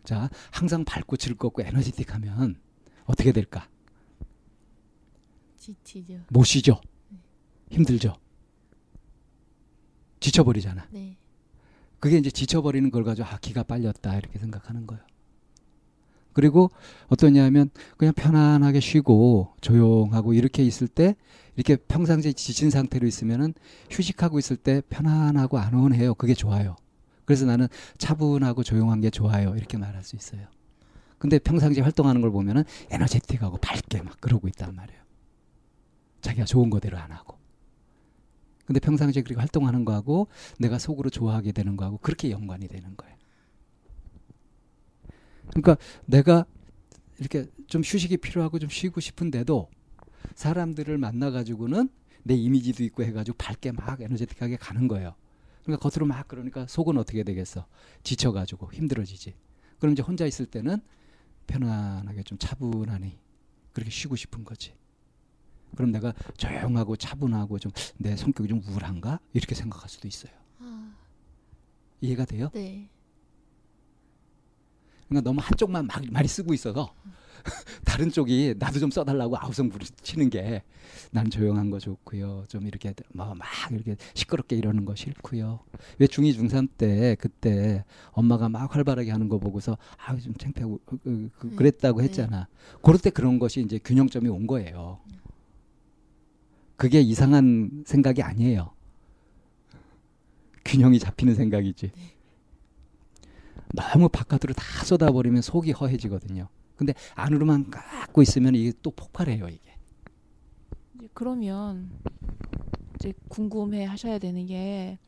자, 0.04 0.28
항상 0.50 0.84
밝고 0.84 1.16
즐겁고 1.16 1.62
에너지틱하면 1.62 2.56
어떻게 3.04 3.32
될까? 3.32 3.68
지치죠 5.64 6.20
못 6.28 6.44
쉬죠. 6.44 6.78
힘들죠. 7.70 8.14
지쳐버리잖아. 10.20 10.88
네 10.90 11.16
그게 12.00 12.18
이제 12.18 12.30
지쳐버리는 12.30 12.90
걸 12.90 13.02
가지고 13.02 13.28
아 13.28 13.38
기가 13.38 13.62
빨렸다 13.62 14.14
이렇게 14.18 14.38
생각하는 14.38 14.86
거예요. 14.86 15.02
그리고 16.34 16.70
어떠냐면 17.08 17.70
그냥 17.96 18.12
편안하게 18.12 18.80
쉬고 18.80 19.54
조용하고 19.62 20.34
이렇게 20.34 20.62
있을 20.62 20.86
때 20.86 21.16
이렇게 21.56 21.76
평상시에 21.76 22.32
지친 22.32 22.68
상태로 22.68 23.06
있으면은 23.06 23.54
휴식하고 23.90 24.38
있을 24.38 24.56
때 24.56 24.82
편안하고 24.90 25.58
안온해요. 25.58 26.14
그게 26.14 26.34
좋아요. 26.34 26.76
그래서 27.24 27.46
나는 27.46 27.68
차분하고 27.96 28.64
조용한 28.64 29.00
게 29.00 29.08
좋아요. 29.08 29.54
이렇게 29.56 29.78
말할 29.78 30.02
수 30.04 30.16
있어요. 30.16 30.46
근데 31.16 31.38
평상시에 31.38 31.82
활동하는 31.82 32.20
걸 32.20 32.30
보면은 32.30 32.64
에너제틱하고 32.90 33.56
밝게 33.58 34.02
막 34.02 34.20
그러고 34.20 34.48
있단 34.48 34.74
말이에요. 34.74 35.03
자기가 36.24 36.46
좋은 36.46 36.70
거대로 36.70 36.98
안 36.98 37.12
하고. 37.12 37.38
근데 38.66 38.80
평상시에 38.80 39.22
그렇게 39.22 39.38
활동하는 39.38 39.84
거하고 39.84 40.28
내가 40.58 40.78
속으로 40.78 41.10
좋아하게 41.10 41.52
되는 41.52 41.76
거하고 41.76 41.98
그렇게 41.98 42.30
연관이 42.30 42.66
되는 42.66 42.96
거예요. 42.96 43.14
그러니까 45.50 45.76
내가 46.06 46.46
이렇게 47.18 47.46
좀 47.66 47.82
휴식이 47.82 48.16
필요하고 48.16 48.58
좀 48.58 48.70
쉬고 48.70 49.00
싶은데도 49.00 49.68
사람들을 50.34 50.96
만나 50.96 51.30
가지고는 51.30 51.90
내 52.22 52.34
이미지도 52.34 52.82
있고 52.84 53.04
해 53.04 53.12
가지고 53.12 53.36
밝게 53.36 53.72
막 53.72 54.00
에너제틱하게 54.00 54.56
가는 54.56 54.88
거예요. 54.88 55.14
그러니까 55.62 55.88
겉으로 55.88 56.06
막 56.06 56.26
그러니까 56.26 56.66
속은 56.66 56.96
어떻게 56.96 57.22
되겠어? 57.22 57.66
지쳐 58.02 58.32
가지고 58.32 58.72
힘들어지지. 58.72 59.34
그럼 59.78 59.92
이제 59.92 60.02
혼자 60.02 60.24
있을 60.24 60.46
때는 60.46 60.78
편안하게 61.46 62.22
좀 62.22 62.38
차분하니 62.38 63.18
그렇게 63.74 63.90
쉬고 63.90 64.16
싶은 64.16 64.44
거지. 64.44 64.72
그럼 65.74 65.92
내가 65.92 66.12
조용하고 66.36 66.96
차분하고 66.96 67.58
좀 67.58 67.72
내 67.98 68.16
성격이 68.16 68.48
좀 68.48 68.62
우울한가 68.66 69.20
이렇게 69.32 69.54
생각할 69.54 69.88
수도 69.88 70.08
있어요. 70.08 70.32
아, 70.60 70.94
이해가 72.00 72.24
돼요? 72.24 72.50
네 72.54 72.88
그러니까 75.08 75.28
너무 75.28 75.40
한쪽만 75.42 75.86
막 75.86 76.02
많이 76.10 76.26
쓰고 76.28 76.54
있어서 76.54 76.92
다른 77.84 78.10
쪽이 78.10 78.54
나도 78.58 78.78
좀 78.80 78.90
써달라고 78.90 79.36
아우성 79.38 79.68
부르치는 79.68 80.30
게 80.30 80.62
나는 81.10 81.30
조용한 81.30 81.70
거 81.70 81.78
좋고요. 81.78 82.44
좀 82.48 82.66
이렇게 82.66 82.94
뭐막 83.12 83.46
이렇게 83.72 83.96
시끄럽게 84.14 84.56
이러는 84.56 84.84
거 84.86 84.94
싫고요. 84.94 85.60
왜 85.98 86.06
중2 86.06 86.36
중3 86.38 86.68
때 86.78 87.16
그때 87.20 87.84
엄마가 88.12 88.48
막 88.48 88.74
활발하게 88.74 89.10
하는 89.10 89.28
거 89.28 89.38
보고서 89.38 89.76
아우 89.98 90.18
좀 90.20 90.34
창피하고 90.34 90.80
그, 90.86 90.96
그, 90.98 91.30
그, 91.38 91.46
네. 91.50 91.56
그랬다고 91.56 92.00
네. 92.00 92.04
했잖아. 92.08 92.48
그럴 92.82 92.98
때 92.98 93.10
그런 93.10 93.38
것이 93.38 93.60
이제 93.60 93.78
균형점이 93.78 94.28
온 94.28 94.46
거예요. 94.46 95.00
그게 96.76 97.00
이상한 97.00 97.84
생각이 97.86 98.22
아니에요. 98.22 98.72
균형이 100.64 100.98
잡히는 100.98 101.34
생각이지. 101.34 101.92
너무 103.74 104.08
바깥으로 104.08 104.54
다 104.54 104.84
쏟아버리면 104.84 105.42
속이 105.42 105.72
허해지거든요. 105.72 106.48
근데 106.76 106.94
안으로만 107.14 107.70
갖고 107.70 108.22
있으면 108.22 108.54
이게 108.54 108.72
또 108.82 108.90
폭발해요, 108.90 109.48
이게. 109.48 109.60
그러면 111.12 111.90
이제 112.96 113.12
궁금해 113.28 113.84
하셔야 113.84 114.18
되는 114.18 114.46
게 114.46 114.98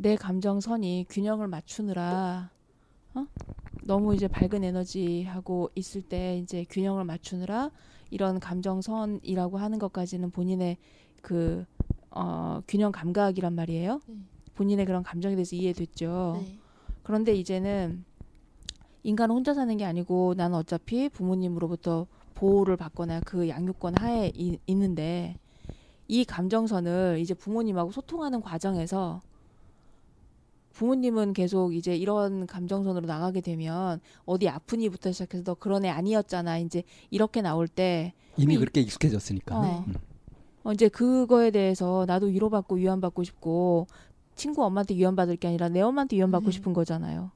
내 0.00 0.16
감정선이 0.16 1.04
균형을 1.10 1.46
맞추느라 1.46 2.50
어? 3.14 3.26
너무 3.84 4.14
이제 4.14 4.28
밝은 4.28 4.64
에너지하고 4.64 5.70
있을 5.74 6.00
때 6.00 6.38
이제 6.38 6.64
균형을 6.70 7.04
맞추느라 7.04 7.70
이런 8.10 8.40
감정선이라고 8.40 9.58
하는 9.58 9.78
것까지는 9.78 10.30
본인의 10.30 10.76
그 11.22 11.64
어, 12.10 12.60
균형 12.66 12.92
감각이란 12.92 13.54
말이에요. 13.54 14.00
네. 14.06 14.16
본인의 14.54 14.84
그런 14.86 15.02
감정에 15.02 15.34
대해서 15.36 15.54
이해됐죠. 15.56 16.40
네. 16.44 16.58
그런데 17.02 17.34
이제는 17.34 18.04
인간은 19.02 19.34
혼자 19.34 19.54
사는 19.54 19.74
게 19.76 19.84
아니고 19.84 20.34
나는 20.36 20.58
어차피 20.58 21.08
부모님으로부터 21.08 22.06
보호를 22.34 22.76
받거나 22.76 23.20
그 23.20 23.48
양육권 23.48 23.98
하에 23.98 24.32
이- 24.34 24.58
있는데 24.66 25.36
이 26.08 26.24
감정선을 26.24 27.18
이제 27.20 27.34
부모님하고 27.34 27.92
소통하는 27.92 28.40
과정에서 28.40 29.22
부모님은 30.72 31.32
계속 31.32 31.74
이제 31.74 31.96
이런 31.96 32.46
감정선으로 32.46 33.06
나가게 33.06 33.40
되면 33.40 34.00
어디 34.24 34.48
아프니부터 34.48 35.12
시작해서 35.12 35.42
너 35.44 35.54
그런 35.54 35.84
애 35.84 35.88
아니었잖아 35.88 36.58
이제 36.58 36.84
이렇게 37.10 37.42
나올 37.42 37.68
때 37.68 38.12
이미 38.36 38.54
이- 38.54 38.58
그렇게 38.58 38.80
익숙해졌으니까. 38.80 39.58
어. 39.58 39.84
음. 39.86 39.94
어, 40.62 40.72
이제 40.72 40.88
그거에 40.88 41.50
대해서 41.50 42.04
나도 42.06 42.26
위로받고 42.26 42.76
위안받고 42.76 43.24
싶고 43.24 43.86
친구 44.36 44.64
엄마한테 44.64 44.94
위안받을 44.94 45.36
게 45.36 45.48
아니라 45.48 45.68
내 45.68 45.80
엄마한테 45.80 46.16
위안받고 46.16 46.46
네. 46.46 46.52
싶은 46.52 46.72
거잖아요. 46.72 47.30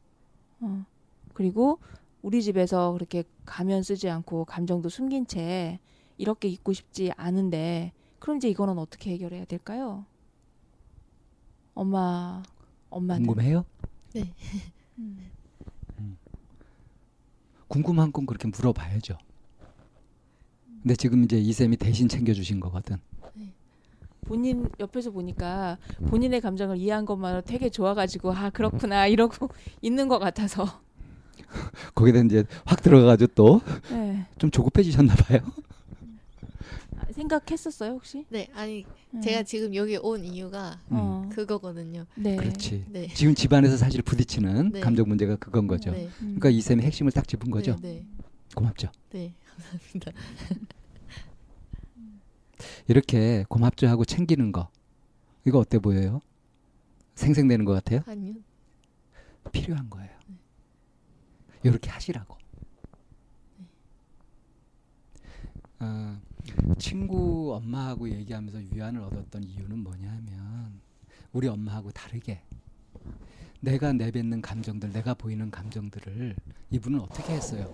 어. 0.61 0.85
그리고 1.33 1.79
우리 2.23 2.43
집에서 2.43 2.93
그렇게 2.93 3.25
가면 3.45 3.83
쓰지 3.83 4.09
않고 4.09 4.45
감정도 4.45 4.89
숨긴 4.89 5.27
채 5.27 5.81
이렇게 6.17 6.49
있고 6.49 6.73
싶지 6.73 7.13
않은데 7.17 7.93
그럼 8.19 8.37
이제 8.39 8.49
이거는 8.49 8.79
어떻게 8.79 9.11
해결해야 9.13 9.45
될까요? 9.47 10.05
엄마, 11.75 12.43
엄마는 12.95 13.27
궁금해요? 13.27 13.65
음. 14.99 15.31
궁금한 17.67 18.13
건 18.13 18.25
그렇게 18.25 18.49
물어봐야죠. 18.49 19.19
근데 20.83 20.95
지금 20.95 21.25
이제 21.25 21.39
이 21.39 21.53
쌤이 21.53 21.77
대신 21.77 22.09
챙겨주신 22.09 22.61
거거든. 22.61 22.99
본인 24.25 24.71
옆에서 24.81 25.11
보니까 25.11 25.77
본인의 26.07 26.41
감정을 26.41 26.79
이해한 26.79 27.05
것만으로 27.05 27.43
되게 27.43 27.69
좋아가지고 27.69 28.33
아 28.33 28.49
그렇구나 28.51 29.07
이러고 29.07 29.49
있는 29.83 30.09
것 30.09 30.19
같아서 30.19 30.65
거기다 31.95 32.21
이제 32.21 32.45
확 32.65 32.81
들어가가지고 32.83 33.35
또좀 33.35 33.63
네. 33.91 34.27
조급해지셨나 34.51 35.15
봐요. 35.15 35.41
아, 37.15 37.17
생각했었어요 37.17 37.93
혹시? 37.93 38.27
네, 38.29 38.49
아니 38.55 38.85
음. 39.13 39.21
제가 39.21 39.45
지금 39.45 39.75
여기 39.75 39.97
온 39.97 40.25
이유가 40.25 40.81
어. 40.91 41.29
그거거든요. 41.33 42.07
네. 42.17 42.37
그렇지. 42.37 42.87
네. 42.89 43.07
지금 43.15 43.35
집안에서 43.35 43.77
사실 43.77 44.03
부딪히는 44.03 44.73
네. 44.73 44.81
감정 44.81 45.09
문제가 45.09 45.37
그건 45.37 45.67
거죠. 45.67 45.93
네. 45.93 46.07
음. 46.21 46.37
그러니까 46.39 46.51
이쌤이 46.51 46.83
핵심을 46.83 47.13
딱 47.13 47.27
짚은 47.29 47.51
거죠. 47.51 47.77
네, 47.81 48.05
고맙죠. 48.55 48.91
네, 49.11 49.19
네. 49.19 49.35
감사합니다. 49.47 50.13
이렇게 52.89 53.45
고맙죠 53.49 53.87
하고 53.87 54.05
챙기는 54.05 54.53
거 54.53 54.69
이거 55.45 55.59
어때 55.59 55.79
보여요? 55.79 56.21
생생되는 57.15 57.65
것 57.65 57.73
같아요? 57.73 58.01
아니요. 58.07 58.35
필요한 59.53 59.89
거예요. 59.89 60.11
이렇게 61.63 61.91
하시라고. 61.91 62.37
아, 65.79 66.21
친구 66.79 67.55
엄마하고 67.55 68.09
얘기하면서 68.11 68.59
위안을 68.73 69.01
얻었던 69.01 69.45
이유는 69.45 69.79
뭐냐면 69.79 70.81
우리 71.33 71.49
엄마하고 71.49 71.91
다르게 71.91 72.43
내가 73.61 73.93
내뱉는 73.95 74.43
감정들, 74.43 74.93
내가 74.93 75.15
보이는 75.15 75.51
감정들을 75.51 76.37
이분은 76.71 77.01
어떻게 77.01 77.33
했어요? 77.33 77.73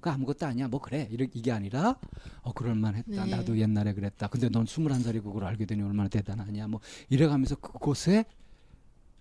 그 0.00 0.08
아무것도 0.08 0.46
아니야. 0.46 0.66
뭐 0.66 0.80
그래. 0.80 1.06
이러- 1.10 1.26
이게 1.34 1.52
아니라 1.52 1.98
어 2.40 2.52
그럴 2.52 2.74
만했다. 2.74 3.24
네. 3.26 3.30
나도 3.30 3.58
옛날에 3.58 3.92
그랬다. 3.92 4.28
근데 4.28 4.48
넌 4.48 4.64
스물한 4.64 5.02
살이고 5.02 5.30
그걸 5.30 5.44
알게 5.48 5.66
되니 5.66 5.82
얼마나 5.82 6.08
대단하냐. 6.08 6.68
뭐 6.68 6.80
이래 7.10 7.26
가면서 7.26 7.54
그곳에 7.56 8.24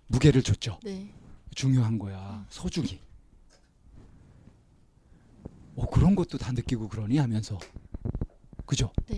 무게를 0.08 0.42
줬죠. 0.42 0.80
네, 0.86 1.14
중요한 1.54 2.00
거야. 2.00 2.46
소중히. 2.50 3.02
어 5.76 5.86
그런 5.90 6.16
것도 6.16 6.38
다 6.38 6.52
느끼고 6.54 6.88
그러니 6.88 7.18
하면서 7.18 7.58
그죠? 8.70 8.92
네, 9.08 9.18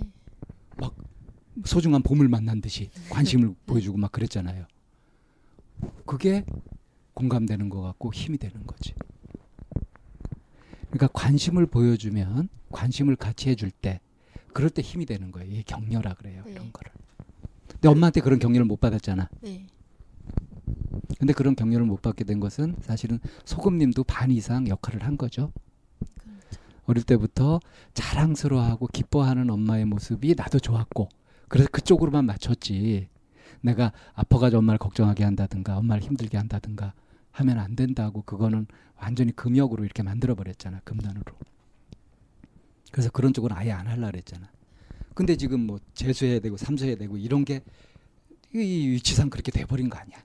소중한 1.65 2.01
봄을 2.01 2.29
만난 2.29 2.61
듯이 2.61 2.89
관심을 3.09 3.53
보여주고 3.65 3.97
막 3.97 4.09
그랬잖아요. 4.13 4.65
그게 6.05 6.45
공감되는 7.13 7.67
것 7.67 7.81
같고 7.81 8.13
힘이 8.13 8.37
되는 8.37 8.65
거지. 8.65 8.93
그러니까 10.89 11.07
관심을 11.07 11.65
보여주면 11.65 12.47
관심을 12.71 13.17
같이 13.17 13.49
해줄 13.49 13.71
때 13.71 13.99
그럴 14.53 14.69
때 14.69 14.81
힘이 14.81 15.05
되는 15.05 15.33
거예요. 15.33 15.51
이게 15.51 15.63
격려라 15.63 16.13
그래요. 16.13 16.43
네. 16.45 16.53
이런 16.53 16.71
거를. 16.71 16.93
근데 17.67 17.89
엄마한테 17.89 18.21
그런 18.21 18.39
격려를 18.39 18.63
못 18.63 18.79
받았잖아. 18.79 19.27
네, 19.41 19.67
근데 21.19 21.33
그런 21.33 21.57
격려를 21.57 21.85
못 21.85 22.01
받게 22.01 22.23
된 22.23 22.39
것은 22.39 22.77
사실은 22.79 23.19
소금님도 23.43 24.05
반 24.05 24.31
이상 24.31 24.69
역할을 24.69 25.03
한 25.03 25.17
거죠. 25.17 25.51
어릴 26.91 27.03
때부터 27.03 27.59
자랑스러워하고 27.93 28.87
기뻐하는 28.87 29.49
엄마의 29.49 29.85
모습이 29.85 30.35
나도 30.35 30.59
좋았고 30.59 31.09
그래서 31.47 31.69
그쪽으로만 31.71 32.25
맞췄지. 32.25 33.07
내가 33.61 33.91
아파가지고 34.13 34.59
엄마를 34.59 34.77
걱정하게 34.77 35.23
한다든가 35.23 35.77
엄마를 35.77 36.03
힘들게 36.03 36.37
한다든가 36.37 36.93
하면 37.31 37.59
안 37.59 37.75
된다고 37.75 38.23
그거는 38.23 38.67
완전히 38.97 39.31
금역으로 39.35 39.85
이렇게 39.85 40.03
만들어 40.03 40.35
버렸잖아 40.35 40.81
금단으로. 40.83 41.33
그래서 42.91 43.09
그런 43.09 43.33
쪽은 43.33 43.51
아예 43.53 43.71
안 43.71 43.87
하려 43.87 44.07
그랬잖아. 44.07 44.49
근데 45.13 45.35
지금 45.35 45.61
뭐 45.61 45.79
재수해야 45.93 46.39
되고 46.39 46.57
삼수해야 46.57 46.95
되고 46.95 47.17
이런 47.17 47.45
게이 47.45 47.61
위치상 48.53 49.29
그렇게 49.29 49.51
돼버린 49.51 49.89
거 49.89 49.97
아니야. 49.97 50.17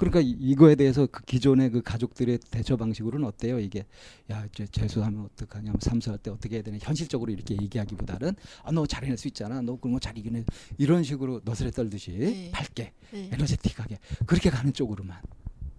네. 0.00 0.10
그러니까 0.10 0.20
이- 0.20 0.30
이거에 0.50 0.74
대해서 0.74 1.06
그 1.06 1.22
기존의 1.24 1.70
그 1.70 1.82
가족들의 1.82 2.38
대처 2.50 2.76
방식으로는 2.76 3.26
어때요? 3.26 3.58
이게 3.60 3.84
야 4.30 4.44
이제 4.46 4.66
재수하면 4.66 5.26
어떡하냐, 5.26 5.72
뭐 5.72 5.78
삼수할 5.80 6.18
때 6.18 6.30
어떻게 6.30 6.56
해야 6.56 6.62
되냐 6.62 6.78
현실적으로 6.80 7.30
이렇게 7.30 7.54
얘기하기보다는 7.60 8.34
아 8.64 8.72
너 8.72 8.86
잘해낼 8.86 9.18
수 9.18 9.28
있잖아, 9.28 9.60
너 9.60 9.76
그런 9.76 9.92
거 9.94 9.98
잘 10.00 10.16
이겨내 10.16 10.44
이런 10.78 11.02
식으로 11.02 11.42
너스레 11.44 11.70
떨듯이 11.72 12.12
네. 12.12 12.50
밝게 12.52 12.92
네, 13.12 13.28
에너제틱하게 13.32 13.98
그렇게 14.26 14.48
가는 14.50 14.72
쪽으로만 14.72 15.20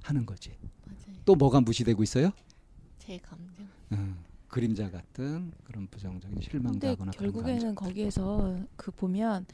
하는 0.03 0.25
거지. 0.25 0.51
맞아요. 0.85 1.17
또 1.25 1.35
뭐가 1.35 1.61
무시되고 1.61 2.03
있어요? 2.03 2.31
제 2.99 3.17
감정. 3.17 3.67
음, 3.93 4.17
그림자 4.47 4.89
같은 4.91 5.51
그런 5.63 5.87
부정적인 5.87 6.39
실망도 6.41 6.87
하거나 6.87 7.11
그런 7.11 7.31
결국에는. 7.33 7.73
거기에서 7.75 8.59
그 8.75 8.91
보면 8.91 9.45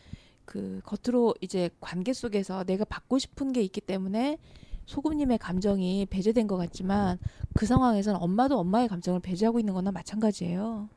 그 0.48 0.82
겉으로 0.86 1.36
이제 1.42 1.70
관계 1.82 2.14
속에서 2.14 2.64
내가 2.64 2.86
받고 2.86 3.20
싶은 3.20 3.52
게 3.52 3.62
있기 3.62 3.82
때문에 3.82 4.38
소금님의 4.86 5.40
감정이 5.40 6.06
배제된 6.10 6.48
것 6.48 6.56
같지만 6.56 7.20
그 7.54 7.66
상황에서는 7.66 8.20
엄마도 8.22 8.58
엄마의 8.58 8.88
감정을 8.88 9.20
배제하고 9.20 9.60
있는 9.60 9.74
거나 9.74 9.92
마찬가지예요. 9.92 10.88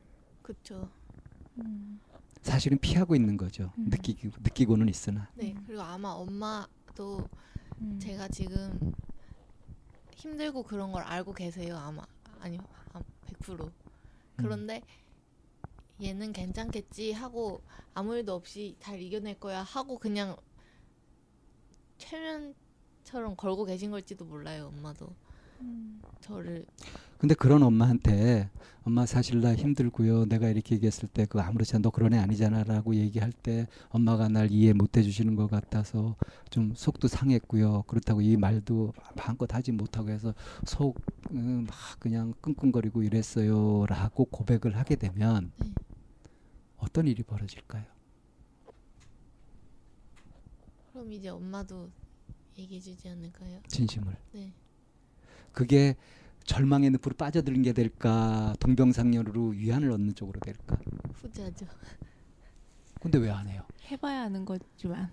그렇죠. 0.41 0.89
사실은 2.41 2.79
피하고 2.79 3.13
있는 3.13 3.35
거죠. 3.35 3.73
음. 3.77 3.87
느끼기, 3.89 4.31
느끼고는 4.41 4.87
있으나 4.87 5.29
네, 5.35 5.53
그리고 5.67 5.81
아마 5.81 6.11
엄마도 6.11 7.27
음. 7.81 7.99
제가 8.01 8.29
지금 8.29 8.93
힘들고 10.15 10.63
그런 10.63 10.93
걸 10.93 11.03
알고 11.03 11.33
계세요. 11.33 11.77
아마 11.77 12.03
아니요, 12.39 12.61
아, 12.93 13.01
100%. 13.27 13.69
그런데 14.37 14.81
얘는 16.01 16.33
괜찮겠지 16.33 17.11
하고 17.13 17.61
아무 17.93 18.15
일도 18.15 18.33
없이 18.33 18.75
잘 18.79 18.99
이겨낼 19.01 19.39
거야 19.39 19.61
하고 19.63 19.99
그냥 19.99 20.35
최면처럼 21.97 23.35
걸고 23.37 23.65
계신 23.65 23.91
걸지도 23.91 24.25
몰라요. 24.25 24.71
엄마도 24.75 25.13
저를 26.21 26.65
근데 27.17 27.35
그런 27.35 27.61
엄마한테 27.61 28.49
엄마 28.83 29.05
사실 29.05 29.41
나 29.41 29.53
힘들고요. 29.55 30.25
내가 30.25 30.49
이렇게 30.49 30.75
얘기했을 30.75 31.07
때 31.07 31.25
그 31.27 31.39
아무렇지 31.39 31.75
않아 31.75 31.83
너 31.83 31.89
그런 31.91 32.13
애 32.13 32.17
아니잖아라고 32.17 32.95
얘기할 32.95 33.31
때 33.31 33.67
엄마가 33.89 34.27
날 34.27 34.51
이해 34.51 34.73
못 34.73 34.97
해주시는 34.97 35.35
것 35.35 35.47
같아서 35.49 36.15
좀 36.49 36.73
속도 36.75 37.07
상했고요. 37.07 37.83
그렇다고 37.87 38.21
이 38.21 38.37
말도 38.37 38.93
마음껏 39.15 39.53
하지 39.53 39.71
못하고 39.71 40.09
해서 40.09 40.33
속 40.65 40.99
음, 41.31 41.65
막 41.67 41.75
그냥 41.99 42.33
끙끙거리고 42.41 43.03
이랬어요라고 43.03 44.25
고백을 44.25 44.75
하게 44.77 44.95
되면 44.95 45.51
네. 45.57 45.73
어떤 46.81 47.07
일이 47.07 47.23
벌어질까요? 47.23 47.85
그럼 50.91 51.11
이제 51.13 51.29
엄마도 51.29 51.89
얘기해주지 52.57 53.07
않을까요? 53.09 53.61
진심을. 53.67 54.15
네, 54.33 54.51
그게 55.53 55.95
절망의 56.43 56.89
늪으로 56.91 57.15
빠져드는 57.17 57.61
게 57.61 57.71
될까 57.71 58.53
동병상련으로 58.59 59.49
위안을 59.49 59.91
얻는 59.91 60.15
쪽으로 60.15 60.39
될까? 60.41 60.77
후자죠. 61.13 61.65
근데 62.99 63.17
왜 63.19 63.29
안 63.29 63.47
해요? 63.47 63.63
해봐야 63.89 64.21
하는 64.23 64.43
거지만 64.45 65.11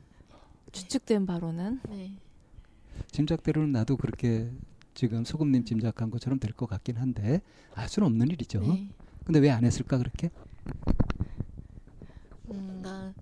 추측된 0.72 1.26
바로는 1.26 1.80
네, 1.88 2.18
짐작대로는 3.12 3.72
나도 3.72 3.96
그렇게 3.96 4.50
지금 4.94 5.24
소금님 5.24 5.64
짐작한 5.64 6.10
것처럼 6.10 6.38
될 6.40 6.52
것 6.52 6.66
같긴 6.66 6.96
한데 6.96 7.40
알 7.74 7.88
수는 7.88 8.06
없는 8.08 8.28
일이죠. 8.30 8.60
네. 8.60 8.90
근데 9.24 9.38
왜 9.38 9.50
안 9.50 9.64
했을까 9.64 9.98
그렇게? 9.98 10.30
뭔가 12.54 13.14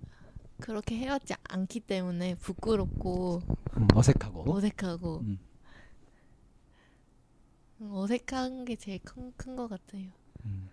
그렇게 0.59 0.97
헤어지 0.97 1.33
않기 1.43 1.81
때문에 1.81 2.35
부끄럽고 2.35 3.41
음, 3.77 3.87
어색하고. 3.93 4.51
어색하고 4.55 5.19
음, 5.19 5.39
음, 7.81 7.91
어색한 7.91 8.65
게 8.65 8.75
제일 8.75 8.99
큰것 8.99 9.69
같아요. 9.69 10.09
음. 10.45 10.69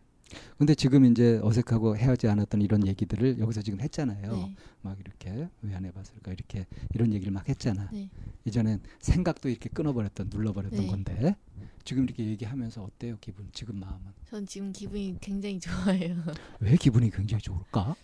근데 0.59 0.75
지금 0.75 1.05
이제 1.05 1.39
어색하고 1.43 1.97
헤어지 1.97 2.27
않았던 2.29 2.63
이런 2.63 2.87
얘기들을 2.87 3.39
여기서 3.39 3.61
지금 3.63 3.81
했잖아요. 3.81 4.33
네. 4.33 4.57
막 4.81 4.99
이렇게 4.99 5.49
왜 5.63 5.75
안 5.75 5.85
해봤을까 5.85 6.33
이렇게 6.33 6.67
이런 6.95 7.13
얘기를 7.13 7.31
막 7.33 7.47
했잖아. 7.49 7.89
네. 7.93 8.09
이전엔 8.47 8.81
생각도 9.01 9.49
이렇게 9.51 9.69
끊어버렸던 9.69 10.31
눌러버렸던 10.31 10.81
네. 10.81 10.87
건데 10.87 11.37
지금 11.85 12.05
이렇게 12.05 12.25
얘기하면서 12.27 12.83
어때요 12.83 13.19
기분? 13.21 13.49
지금 13.53 13.79
마음은 13.81 14.13
전 14.31 14.47
지금 14.47 14.73
기분이 14.73 15.19
굉장히 15.21 15.61
좋아요. 15.61 16.17
왜 16.61 16.77
기분이 16.77 17.11
굉장히 17.11 17.43
좋을까? 17.43 17.95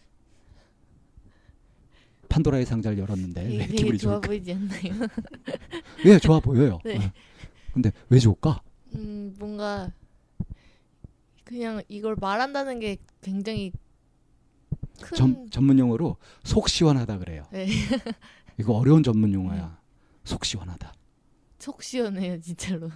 판도라의 2.30 2.64
상자를 2.64 2.96
열었는데 2.98 3.42
왜 3.42 3.66
기분이 3.66 3.98
좋아? 3.98 4.20
보이지 4.20 4.52
않나요? 4.52 5.08
왜 6.04 6.16
좋아 6.18 6.40
보여요? 6.40 6.78
네. 6.84 6.96
어. 6.96 7.12
근데 7.74 7.90
왜 8.08 8.18
좋을까? 8.18 8.62
음, 8.94 9.34
뭔가 9.38 9.92
그냥 11.44 11.82
이걸 11.88 12.16
말한다는 12.18 12.78
게 12.80 12.96
굉장히 13.20 13.72
큰 15.02 15.16
전, 15.16 15.50
전문 15.50 15.78
용어로 15.78 16.16
속 16.44 16.68
시원하다 16.68 17.18
그래요. 17.18 17.42
네. 17.52 17.66
이거 18.58 18.74
어려운 18.74 19.02
전문 19.02 19.32
용어야. 19.32 19.78
속 20.24 20.44
시원하다. 20.44 20.94
속 21.58 21.82
시원해요, 21.82 22.40
진짜로. 22.40 22.90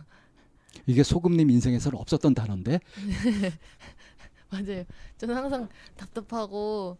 이게 0.86 1.02
소금님 1.02 1.50
인생에서는 1.50 1.98
없었던 1.98 2.34
단어인데 2.34 2.80
맞아요. 4.50 4.84
저는 5.16 5.34
항상 5.34 5.68
답답하고 5.96 6.98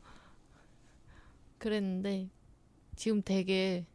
그랬는데 1.58 2.28
지금 2.96 3.22
되게 3.22 3.86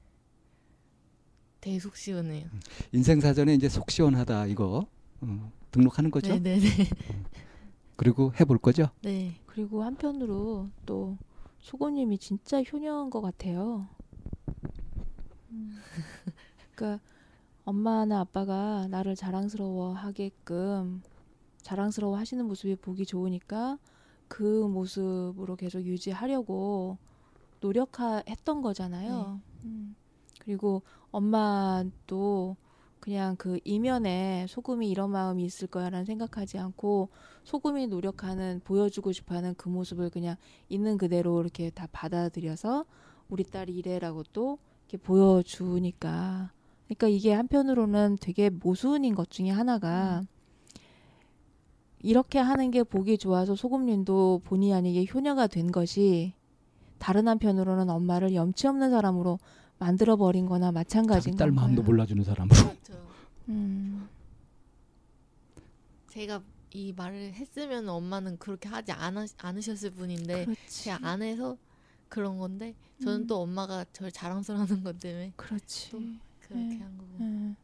되게 1.61 1.79
속 1.79 1.95
시원해요. 1.95 2.47
인생 2.91 3.19
사전에 3.19 3.53
이제 3.53 3.67
속 3.69 3.91
시원하다 3.91 4.47
이거 4.47 4.87
어, 5.21 5.51
등록하는 5.71 6.11
거죠. 6.11 6.33
네, 6.33 6.39
네, 6.39 6.59
네. 6.59 6.67
그리고 7.95 8.31
해볼 8.39 8.59
거죠. 8.59 8.89
네. 9.01 9.35
그리고 9.45 9.83
한편으로 9.83 10.69
또 10.85 11.17
소금님이 11.59 12.17
진짜 12.17 12.63
효녀인 12.63 13.09
것 13.09 13.21
같아요. 13.21 13.87
음. 15.51 15.75
그러니까 16.75 17.03
엄마나 17.65 18.21
아빠가 18.21 18.87
나를 18.87 19.15
자랑스러워 19.15 19.93
하게끔 19.93 21.01
자랑스러워 21.61 22.17
하시는 22.17 22.45
모습이 22.45 22.77
보기 22.77 23.05
좋으니까 23.05 23.77
그 24.29 24.43
모습으로 24.43 25.55
계속 25.57 25.81
유지하려고 25.81 26.97
노력했던 27.59 28.61
거잖아요. 28.61 29.41
음. 29.65 29.95
그리고 30.39 30.81
엄마도 31.11 32.55
그냥 32.99 33.35
그 33.37 33.59
이면에 33.63 34.45
소금이 34.49 34.89
이런 34.89 35.11
마음이 35.11 35.43
있을 35.43 35.67
거야라는 35.67 36.05
생각하지 36.05 36.57
않고 36.57 37.09
소금이 37.43 37.87
노력하는 37.87 38.61
보여주고 38.63 39.11
싶어하는 39.11 39.55
그 39.55 39.69
모습을 39.69 40.09
그냥 40.09 40.35
있는 40.67 40.97
그대로 40.97 41.39
이렇게 41.41 41.69
다 41.69 41.87
받아들여서 41.91 42.85
우리 43.29 43.43
딸이 43.43 43.75
이래라고 43.75 44.23
또 44.33 44.59
이렇게 44.87 44.97
보여주니까 44.97 46.51
그러니까 46.85 47.07
이게 47.07 47.33
한편으로는 47.33 48.17
되게 48.19 48.49
모순인 48.49 49.15
것 49.15 49.29
중에 49.29 49.49
하나가 49.49 50.23
이렇게 52.01 52.39
하는 52.39 52.71
게 52.71 52.83
보기 52.83 53.17
좋아서 53.17 53.55
소금님도 53.55 54.41
본의 54.45 54.73
아니게 54.73 55.05
효녀가 55.13 55.47
된 55.47 55.71
것이 55.71 56.33
다른 56.99 57.27
한편으로는 57.27 57.89
엄마를 57.89 58.35
염치 58.35 58.67
없는 58.67 58.91
사람으로 58.91 59.39
만들어 59.79 60.17
버린 60.17 60.45
거나 60.45 60.71
마찬가지인 60.71 61.37
딸 61.37 61.47
건가요? 61.49 61.65
마음도 61.65 61.83
몰라주는 61.83 62.23
사람으로. 62.23 62.55
그렇죠. 62.55 63.07
음. 63.47 64.07
제가 66.09 66.41
이 66.71 66.93
말을 66.95 67.33
했으면 67.33 67.87
엄마는 67.89 68.37
그렇게 68.37 68.69
하지 68.69 68.91
않으, 68.91 69.25
않으셨을 69.37 69.91
분인데 69.91 70.45
그렇지. 70.45 70.83
제가 70.83 70.99
안 71.01 71.21
해서 71.21 71.57
그런 72.09 72.37
건데 72.37 72.75
저는 73.01 73.21
음. 73.21 73.27
또 73.27 73.41
엄마가 73.41 73.85
저를 73.93 74.11
자랑스러워하는 74.11 74.83
것 74.83 74.99
때문에 74.99 75.33
그렇지. 75.35 75.91
또 75.91 75.99
그렇게 76.41 76.65
네. 76.65 76.77
한 76.79 76.97
거고. 76.97 77.09
음. 77.21 77.55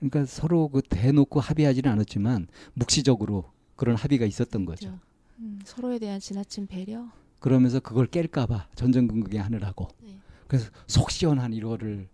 그러니까 0.00 0.26
서로 0.26 0.68
그 0.68 0.82
대놓고 0.82 1.40
합의하지는 1.40 1.90
않았지만 1.90 2.48
묵시적으로 2.74 3.44
그런 3.76 3.96
합의가 3.96 4.26
있었던 4.26 4.66
거죠. 4.66 4.88
그렇죠. 4.88 5.00
음, 5.38 5.60
서로에 5.64 5.98
대한 5.98 6.20
지나친 6.20 6.66
배려. 6.66 7.08
그러면서 7.44 7.78
그걸 7.78 8.06
깰까봐 8.06 8.74
전전긍긍해 8.74 9.36
하느라고. 9.36 9.88
네. 10.00 10.18
그래서 10.48 10.70
속 10.86 11.10
시원한 11.10 11.52
이거를 11.52 12.08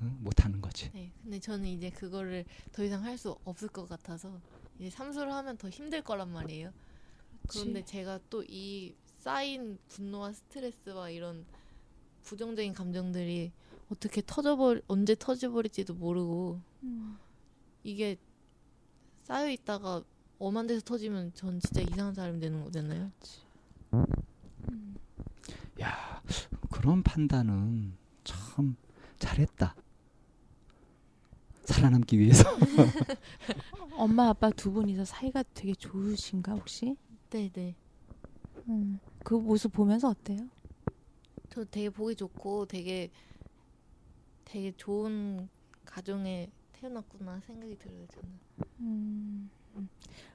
어, 0.00 0.16
못하는 0.18 0.60
거지. 0.60 0.90
네. 0.92 1.12
근데 1.22 1.38
저는 1.38 1.68
이제 1.68 1.88
그거를 1.90 2.44
더 2.72 2.82
이상 2.82 3.04
할 3.04 3.16
수 3.16 3.36
없을 3.44 3.68
것 3.68 3.88
같아서 3.88 4.40
이제 4.80 4.90
삼수를 4.90 5.32
하면 5.32 5.56
더 5.56 5.68
힘들 5.68 6.02
거란 6.02 6.32
말이에요. 6.32 6.72
그런데 7.48 7.84
제가 7.84 8.18
또 8.28 8.42
이 8.48 8.92
쌓인 9.20 9.78
분노와 9.86 10.32
스트레스와 10.32 11.10
이런 11.10 11.44
부정적인 12.24 12.74
감정들이 12.74 13.52
어떻게 13.88 14.20
터져버 14.26 14.80
언제 14.88 15.14
터져버릴지도 15.14 15.94
모르고 15.94 16.60
음. 16.82 17.16
이게 17.84 18.16
쌓여 19.22 19.48
있다가 19.48 20.02
엄한 20.40 20.66
데서 20.66 20.80
터지면 20.84 21.30
전 21.34 21.60
진짜 21.60 21.82
이상한 21.82 22.14
사람이 22.14 22.40
되는 22.40 22.64
거잖아요. 22.64 23.12
음. 23.94 24.04
야 26.82 26.84
그런 26.84 27.02
판단은 27.04 27.96
참 28.24 28.76
잘했다. 29.20 29.76
살아남기 31.64 32.18
위해서. 32.18 32.42
엄마 33.94 34.28
아빠 34.28 34.50
두 34.50 34.72
분이서 34.72 35.04
사이가 35.04 35.44
되게 35.54 35.74
좋으신가 35.74 36.52
혹시? 36.52 36.96
네네. 37.30 37.76
음. 38.68 38.98
그 39.22 39.34
모습 39.34 39.72
보면서 39.72 40.08
어때요? 40.08 40.48
저 41.50 41.64
되게 41.64 41.88
보기 41.88 42.16
좋고 42.16 42.66
되게 42.66 43.10
되게 44.44 44.72
좋은 44.72 45.48
가정에 45.84 46.50
태어났구나 46.72 47.40
생각이 47.46 47.78
들어요 47.78 48.06
저는. 48.08 48.28
음. 48.80 49.50
음. 49.76 49.88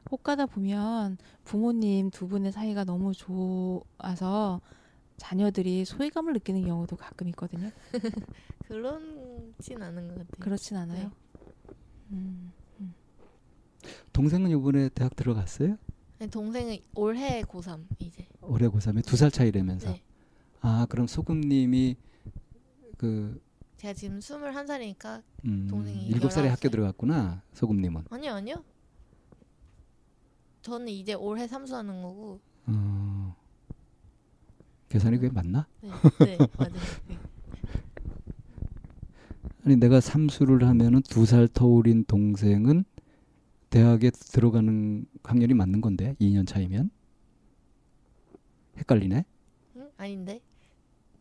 혹 0.09 0.23
가다 0.23 0.45
보면 0.45 1.17
부모님 1.43 2.09
두 2.09 2.27
분의 2.29 2.53
사이가 2.53 2.85
너무 2.85 3.11
좋아서 3.13 4.61
자녀들이 5.17 5.83
소외감을 5.85 6.33
느끼는 6.33 6.65
경우도 6.65 6.95
가끔 6.95 7.27
있거든요. 7.29 7.71
그런진 8.67 9.81
않은 9.81 10.07
것 10.07 10.13
같아요. 10.17 10.27
그렇진 10.39 10.77
않아요. 10.77 11.09
네. 11.09 11.11
음. 12.11 12.53
동생은 14.13 14.49
이번에 14.51 14.89
대학 14.89 15.15
들어갔어요? 15.15 15.77
아니, 16.19 16.29
동생은 16.29 16.77
올해 16.95 17.41
고3 17.43 17.85
이제. 17.99 18.27
올해 18.41 18.67
고3에 18.67 19.05
두 19.05 19.15
살 19.17 19.31
차이라면서. 19.31 19.91
네. 19.91 20.01
아 20.61 20.85
그럼 20.89 21.05
소금님이 21.07 21.95
그 22.97 23.39
제가 23.77 23.93
지금 23.93 24.17
21살이니까 24.19 25.21
음, 25.45 25.67
동생이 25.69 26.07
일곱 26.07 26.31
살에 26.31 26.47
19 26.47 26.51
학교 26.51 26.61
살. 26.61 26.71
들어갔구나. 26.71 27.43
소금님은. 27.53 28.05
아니요 28.09 28.33
아니요. 28.33 28.63
저는 30.61 30.89
이제 30.89 31.13
올해 31.13 31.47
삼수하는 31.47 32.01
거고. 32.01 32.39
어, 32.65 32.71
계산이 34.89 35.17
그게 35.17 35.31
맞나? 35.33 35.67
네, 35.81 35.89
네 36.19 36.37
맞아요. 36.57 36.71
네. 37.07 37.17
아니 39.65 39.75
내가 39.75 39.99
삼수를 39.99 40.65
하면은 40.67 41.01
두 41.01 41.25
살 41.25 41.47
터울인 41.47 42.05
동생은 42.05 42.85
대학에 43.69 44.11
들어가는 44.11 45.05
학년이 45.23 45.53
맞는 45.53 45.81
건데 45.81 46.15
2년 46.21 46.47
차이면 46.47 46.89
헷갈리네. 48.77 49.25
응? 49.75 49.89
아닌데 49.97 50.39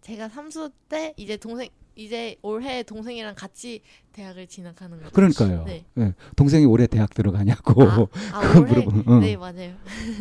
제가 0.01 0.29
삼수 0.29 0.71
때 0.89 1.13
이제 1.17 1.37
동생 1.37 1.69
이제 1.97 2.37
올해 2.43 2.83
동생이랑 2.85 3.35
같이 3.35 3.81
대학을 4.13 4.47
진학하는 4.47 4.99
거죠. 4.99 5.11
그러니까요. 5.13 5.65
네. 5.65 5.85
예, 5.99 6.13
동생이 6.37 6.67
올해 6.67 6.87
대학 6.87 7.13
들어가냐고. 7.15 7.83
아, 7.83 8.07
아 8.33 8.61
물어보는, 8.61 9.09
어. 9.09 9.19
네 9.19 9.37
맞아요. 9.37 9.73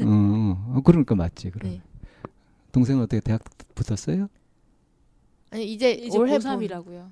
어, 0.04 0.76
어, 0.78 0.82
그러니까 0.84 1.14
맞지. 1.16 1.52
그럼 1.52 1.72
네. 1.74 1.82
동생은 2.76 3.04
어떻게 3.04 3.22
대학 3.22 3.42
붙었어요? 3.74 4.28
아니 5.52 5.72
이제, 5.72 5.94
이제 5.94 6.18
올해 6.18 6.38
고3이라고요. 6.38 7.10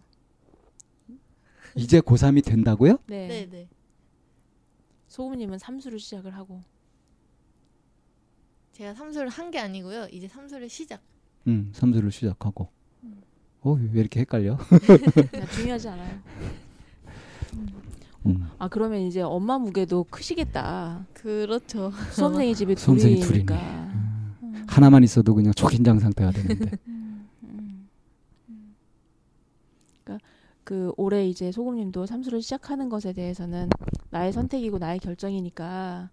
이제 1.75 2.01
고3이 2.01 2.43
된다고요? 2.43 2.97
네. 3.07 3.27
네 3.27 3.49
네. 3.49 3.69
소금님은 5.07 5.59
삼수를 5.59 5.99
시작을 5.99 6.35
하고 6.35 6.61
제가 8.73 8.93
삼수를 8.93 9.29
한 9.29 9.51
게 9.51 9.59
아니고요. 9.59 10.07
이제 10.11 10.27
삼수를 10.27 10.67
시작. 10.67 11.01
음, 11.47 11.71
삼수를 11.73 12.11
시작하고. 12.11 12.67
음. 13.03 13.21
어, 13.61 13.71
왜 13.93 14.01
이렇게 14.01 14.19
헷갈려? 14.19 14.57
중요하지 15.55 15.87
않아요. 15.87 16.19
음. 17.53 17.69
음. 18.25 18.49
아 18.59 18.67
그러면 18.67 18.99
이제 19.01 19.21
엄마 19.21 19.57
무게도 19.57 20.05
크시겠다. 20.09 21.05
그렇죠. 21.13 21.91
수험생이 22.11 22.53
집에 22.53 22.75
둘이니까. 22.75 23.93
음. 24.73 24.75
하나만 24.75 25.03
있어도 25.03 25.35
그냥 25.35 25.53
초긴장 25.53 25.99
상태가 25.99 26.31
되는데. 26.31 26.77
음. 26.87 27.27
그러니까 30.03 30.25
그 30.63 30.91
올해 30.97 31.27
이제 31.27 31.51
소금님도 31.51 32.05
삼수를 32.05 32.41
시작하는 32.41 32.89
것에 32.89 33.13
대해서는 33.13 33.69
나의 34.09 34.33
선택이고 34.33 34.77
나의 34.77 34.99
결정이니까 34.99 36.09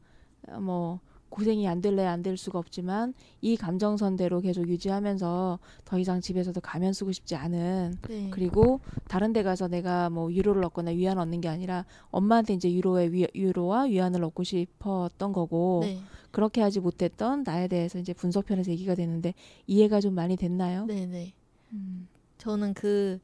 어, 0.49 0.61
뭐 0.61 1.01
고생이 1.31 1.67
안 1.69 1.81
될래 1.81 2.05
안 2.05 2.21
될 2.23 2.37
수가 2.37 2.59
없지만 2.59 3.15
이 3.41 3.57
감정선대로 3.57 4.41
계속 4.41 4.69
유지하면서 4.69 5.59
더 5.87 5.99
이상 5.99 6.21
집에서도 6.21 6.61
가면 6.61 6.93
쓰고 6.93 7.13
싶지 7.13 7.35
않은 7.35 7.97
네. 8.09 8.29
그리고 8.31 8.81
다른 9.09 9.33
데 9.33 9.43
가서 9.43 9.69
내가 9.69 10.11
뭐 10.11 10.27
위로를 10.27 10.63
얻거나 10.65 10.91
위안 10.91 11.19
얻는 11.19 11.41
게 11.41 11.49
아니라 11.49 11.87
엄마한테 12.11 12.55
이제 12.55 12.69
위로의 12.69 13.13
위, 13.13 13.27
위로와 13.33 13.85
위안을 13.85 14.23
얻고 14.25 14.45
싶었던 14.45 15.33
거고 15.33 15.81
네. 15.85 15.99
그렇게 16.31 16.61
하지 16.61 16.81
못했던 16.81 17.43
나에 17.43 17.69
대해서 17.69 17.99
이제 17.99 18.13
분석편에서 18.13 18.71
얘기가 18.71 18.95
되는데 18.95 19.33
이해가 19.67 20.01
좀 20.01 20.15
많이 20.15 20.37
됐나요? 20.37 20.85
네, 20.85 21.07
네. 21.07 21.33
음. 21.73 22.07
저는 22.39 22.75
그, 22.75 23.19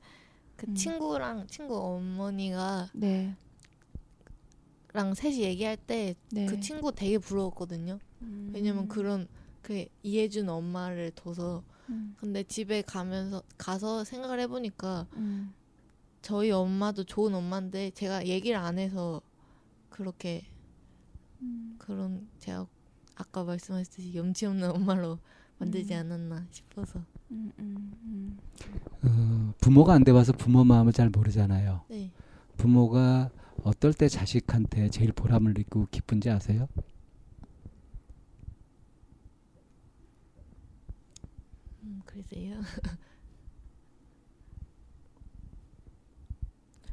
그 0.57 0.67
음. 0.69 0.75
친구랑 0.75 1.47
친구 1.49 1.77
어머니가 1.79 2.89
네. 2.95 3.35
랑 4.97 5.13
셋이 5.13 5.43
얘기할 5.43 5.77
때그 5.77 6.17
네. 6.33 6.61
친구 6.61 6.91
되게 6.91 7.19
부러웠거든요. 7.19 7.99
음. 8.23 8.51
왜냐면 8.55 8.89
그런 8.89 9.29
그 9.61 9.85
이해준 10.03 10.49
엄마를 10.49 11.13
둬서 11.15 11.63
음. 11.91 12.17
근데 12.19 12.43
집에 12.43 12.81
가면서 12.81 13.43
가서 13.59 14.05
생각을 14.05 14.41
해보니까 14.41 15.07
음. 15.17 15.53
저희 16.23 16.51
엄마도 16.51 17.05
좋은 17.05 17.35
엄마인데 17.35 17.91
제가 17.91 18.27
얘기를 18.27 18.57
안 18.57 18.79
해서 18.79 19.21
그렇게 19.91 20.47
음. 21.43 21.77
그런 21.77 22.27
제가 22.39 22.67
아까 23.17 23.45
말씀하셨듯이 23.45 24.15
염치 24.15 24.47
없는 24.47 24.71
엄마로 24.71 25.19
만들지 25.59 25.93
음. 25.93 26.01
않았나 26.01 26.47
싶어서 26.51 27.03
음, 27.33 27.53
음, 27.59 27.93
음. 28.03 28.39
어, 29.03 29.55
부모가 29.61 29.93
안 29.93 30.05
돼봐서 30.05 30.33
부모 30.33 30.65
마음을 30.65 30.95
잘 30.95 31.11
모르잖아요. 31.11 31.83
네 31.89 32.11
부모가 32.57 33.31
어떨 33.65 33.93
때 33.93 34.09
자식한테 34.09 34.89
제일 34.91 35.13
보람을 35.13 35.53
느끼고 35.55 35.89
기쁜지 35.91 36.31
아세요? 36.31 36.69
음, 41.83 42.03
글쎄요 42.05 42.61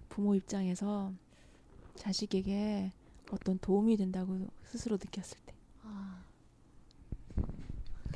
부모 0.10 0.36
입장에서 0.36 1.14
자식에게 1.96 2.92
어떤 3.32 3.60
도움이 3.60 3.98
된다고 3.98 4.48
스스로 4.66 4.98
느꼈을 4.98 5.38
때 5.46 5.54
아, 5.84 6.24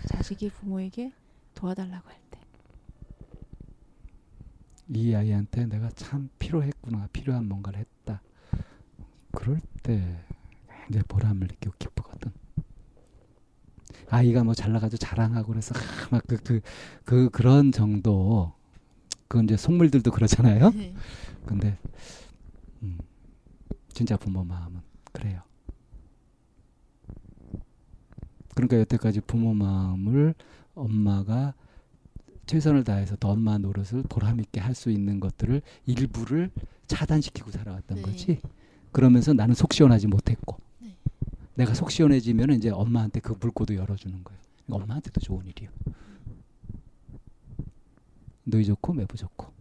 자식이 0.08 0.50
부모에게 0.50 1.12
도와달라고 1.54 2.10
할 2.10 2.20
때. 2.32 2.40
이 4.90 5.14
아이한테 5.14 5.66
내가 5.66 5.90
참 5.92 6.30
필요했구나, 6.40 7.08
필요한 7.14 7.48
뭔가를 7.48 7.80
했다. 7.80 8.22
그럴 9.38 9.60
때 9.84 10.02
굉장히 10.86 11.04
보람을 11.08 11.48
느끼고 11.48 11.76
기쁘거든. 11.78 12.32
아이가 14.10 14.44
뭐 14.44 14.54
잘 14.56 14.72
나가지고 14.72 14.98
자랑하고 14.98 15.50
그래서 15.52 15.76
막그 16.12 16.38
그, 16.44 16.62
그 17.06 17.30
그런 17.30 17.72
정도. 17.72 18.54
그건 19.28 19.46
이제 19.46 19.58
속물들도 19.58 20.10
그러잖아요. 20.12 20.72
네. 20.72 20.94
근데 21.46 21.78
음, 22.82 22.98
진짜 23.94 24.18
부모 24.18 24.44
마음은 24.44 24.82
그래요. 25.12 25.42
그러니까 28.56 28.80
여태까지 28.80 29.22
부모 29.22 29.54
마음을 29.54 30.34
엄마가 30.74 31.54
최선을 32.48 32.86
다해서 32.86 33.16
더 33.18 33.30
엄마 33.30 33.58
노릇을 33.58 34.04
보람 34.04 34.40
있게 34.40 34.62
할 34.62 34.74
수 34.74 34.90
있는 34.90 35.20
것들을 35.20 35.62
일부를 35.86 36.50
차단시키고 36.88 37.52
살아왔던 37.52 37.98
네. 37.98 38.02
거지. 38.02 38.42
그러면서 38.98 39.32
나는 39.32 39.54
속 39.54 39.74
시원하지 39.74 40.08
못했고 40.08 40.58
네. 40.80 40.98
내가 41.54 41.76
속 41.76 41.92
시원해지면 41.92 42.50
이제 42.54 42.72
엄마한테 42.72 43.20
그 43.20 43.36
물고도 43.40 43.76
열어주는 43.76 44.24
거예요. 44.24 44.40
이거 44.68 44.78
엄마한테도 44.78 45.22
좋은 45.22 45.46
일이에요. 45.46 45.70
너희 48.44 48.66
좋고 48.66 48.94
매부 48.94 49.16
좋고 49.16 49.54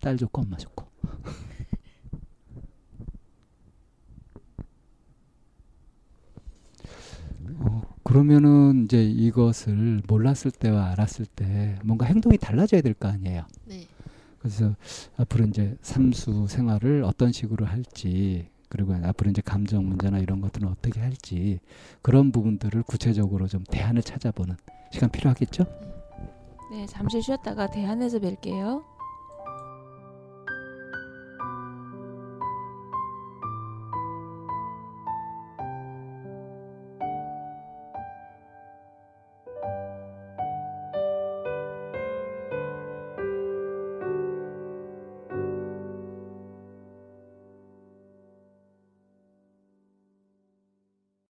딸 0.00 0.16
좋고 0.16 0.42
엄마 0.42 0.56
좋고. 0.56 0.86
어, 7.60 7.82
그러면은 8.02 8.86
이제 8.86 9.04
이것을 9.04 10.02
몰랐을 10.08 10.50
때와 10.58 10.86
알았을 10.90 11.26
때 11.26 11.78
뭔가 11.84 12.06
행동이 12.06 12.38
달라져야 12.38 12.80
될 12.82 12.94
거 12.94 13.06
아니에요. 13.08 13.46
네. 13.66 13.86
그래서 14.40 14.74
앞으로 15.16 15.46
이제 15.46 15.76
삼수 15.82 16.46
생활을 16.48 17.04
어떤 17.04 17.30
식으로 17.30 17.66
할지 17.66 18.49
그리고 18.70 18.94
앞으로 18.94 19.30
이제 19.30 19.42
감정 19.42 19.86
문제나 19.86 20.20
이런 20.20 20.40
것들은 20.40 20.68
어떻게 20.68 21.00
할지 21.00 21.58
그런 22.00 22.32
부분들을 22.32 22.84
구체적으로 22.84 23.46
좀 23.48 23.64
대안을 23.64 24.02
찾아보는 24.02 24.56
시간 24.92 25.10
필요하겠죠? 25.10 25.64
네, 26.70 26.86
잠시 26.86 27.20
쉬었다가 27.20 27.68
대안에서 27.68 28.18
뵐게요. 28.20 28.89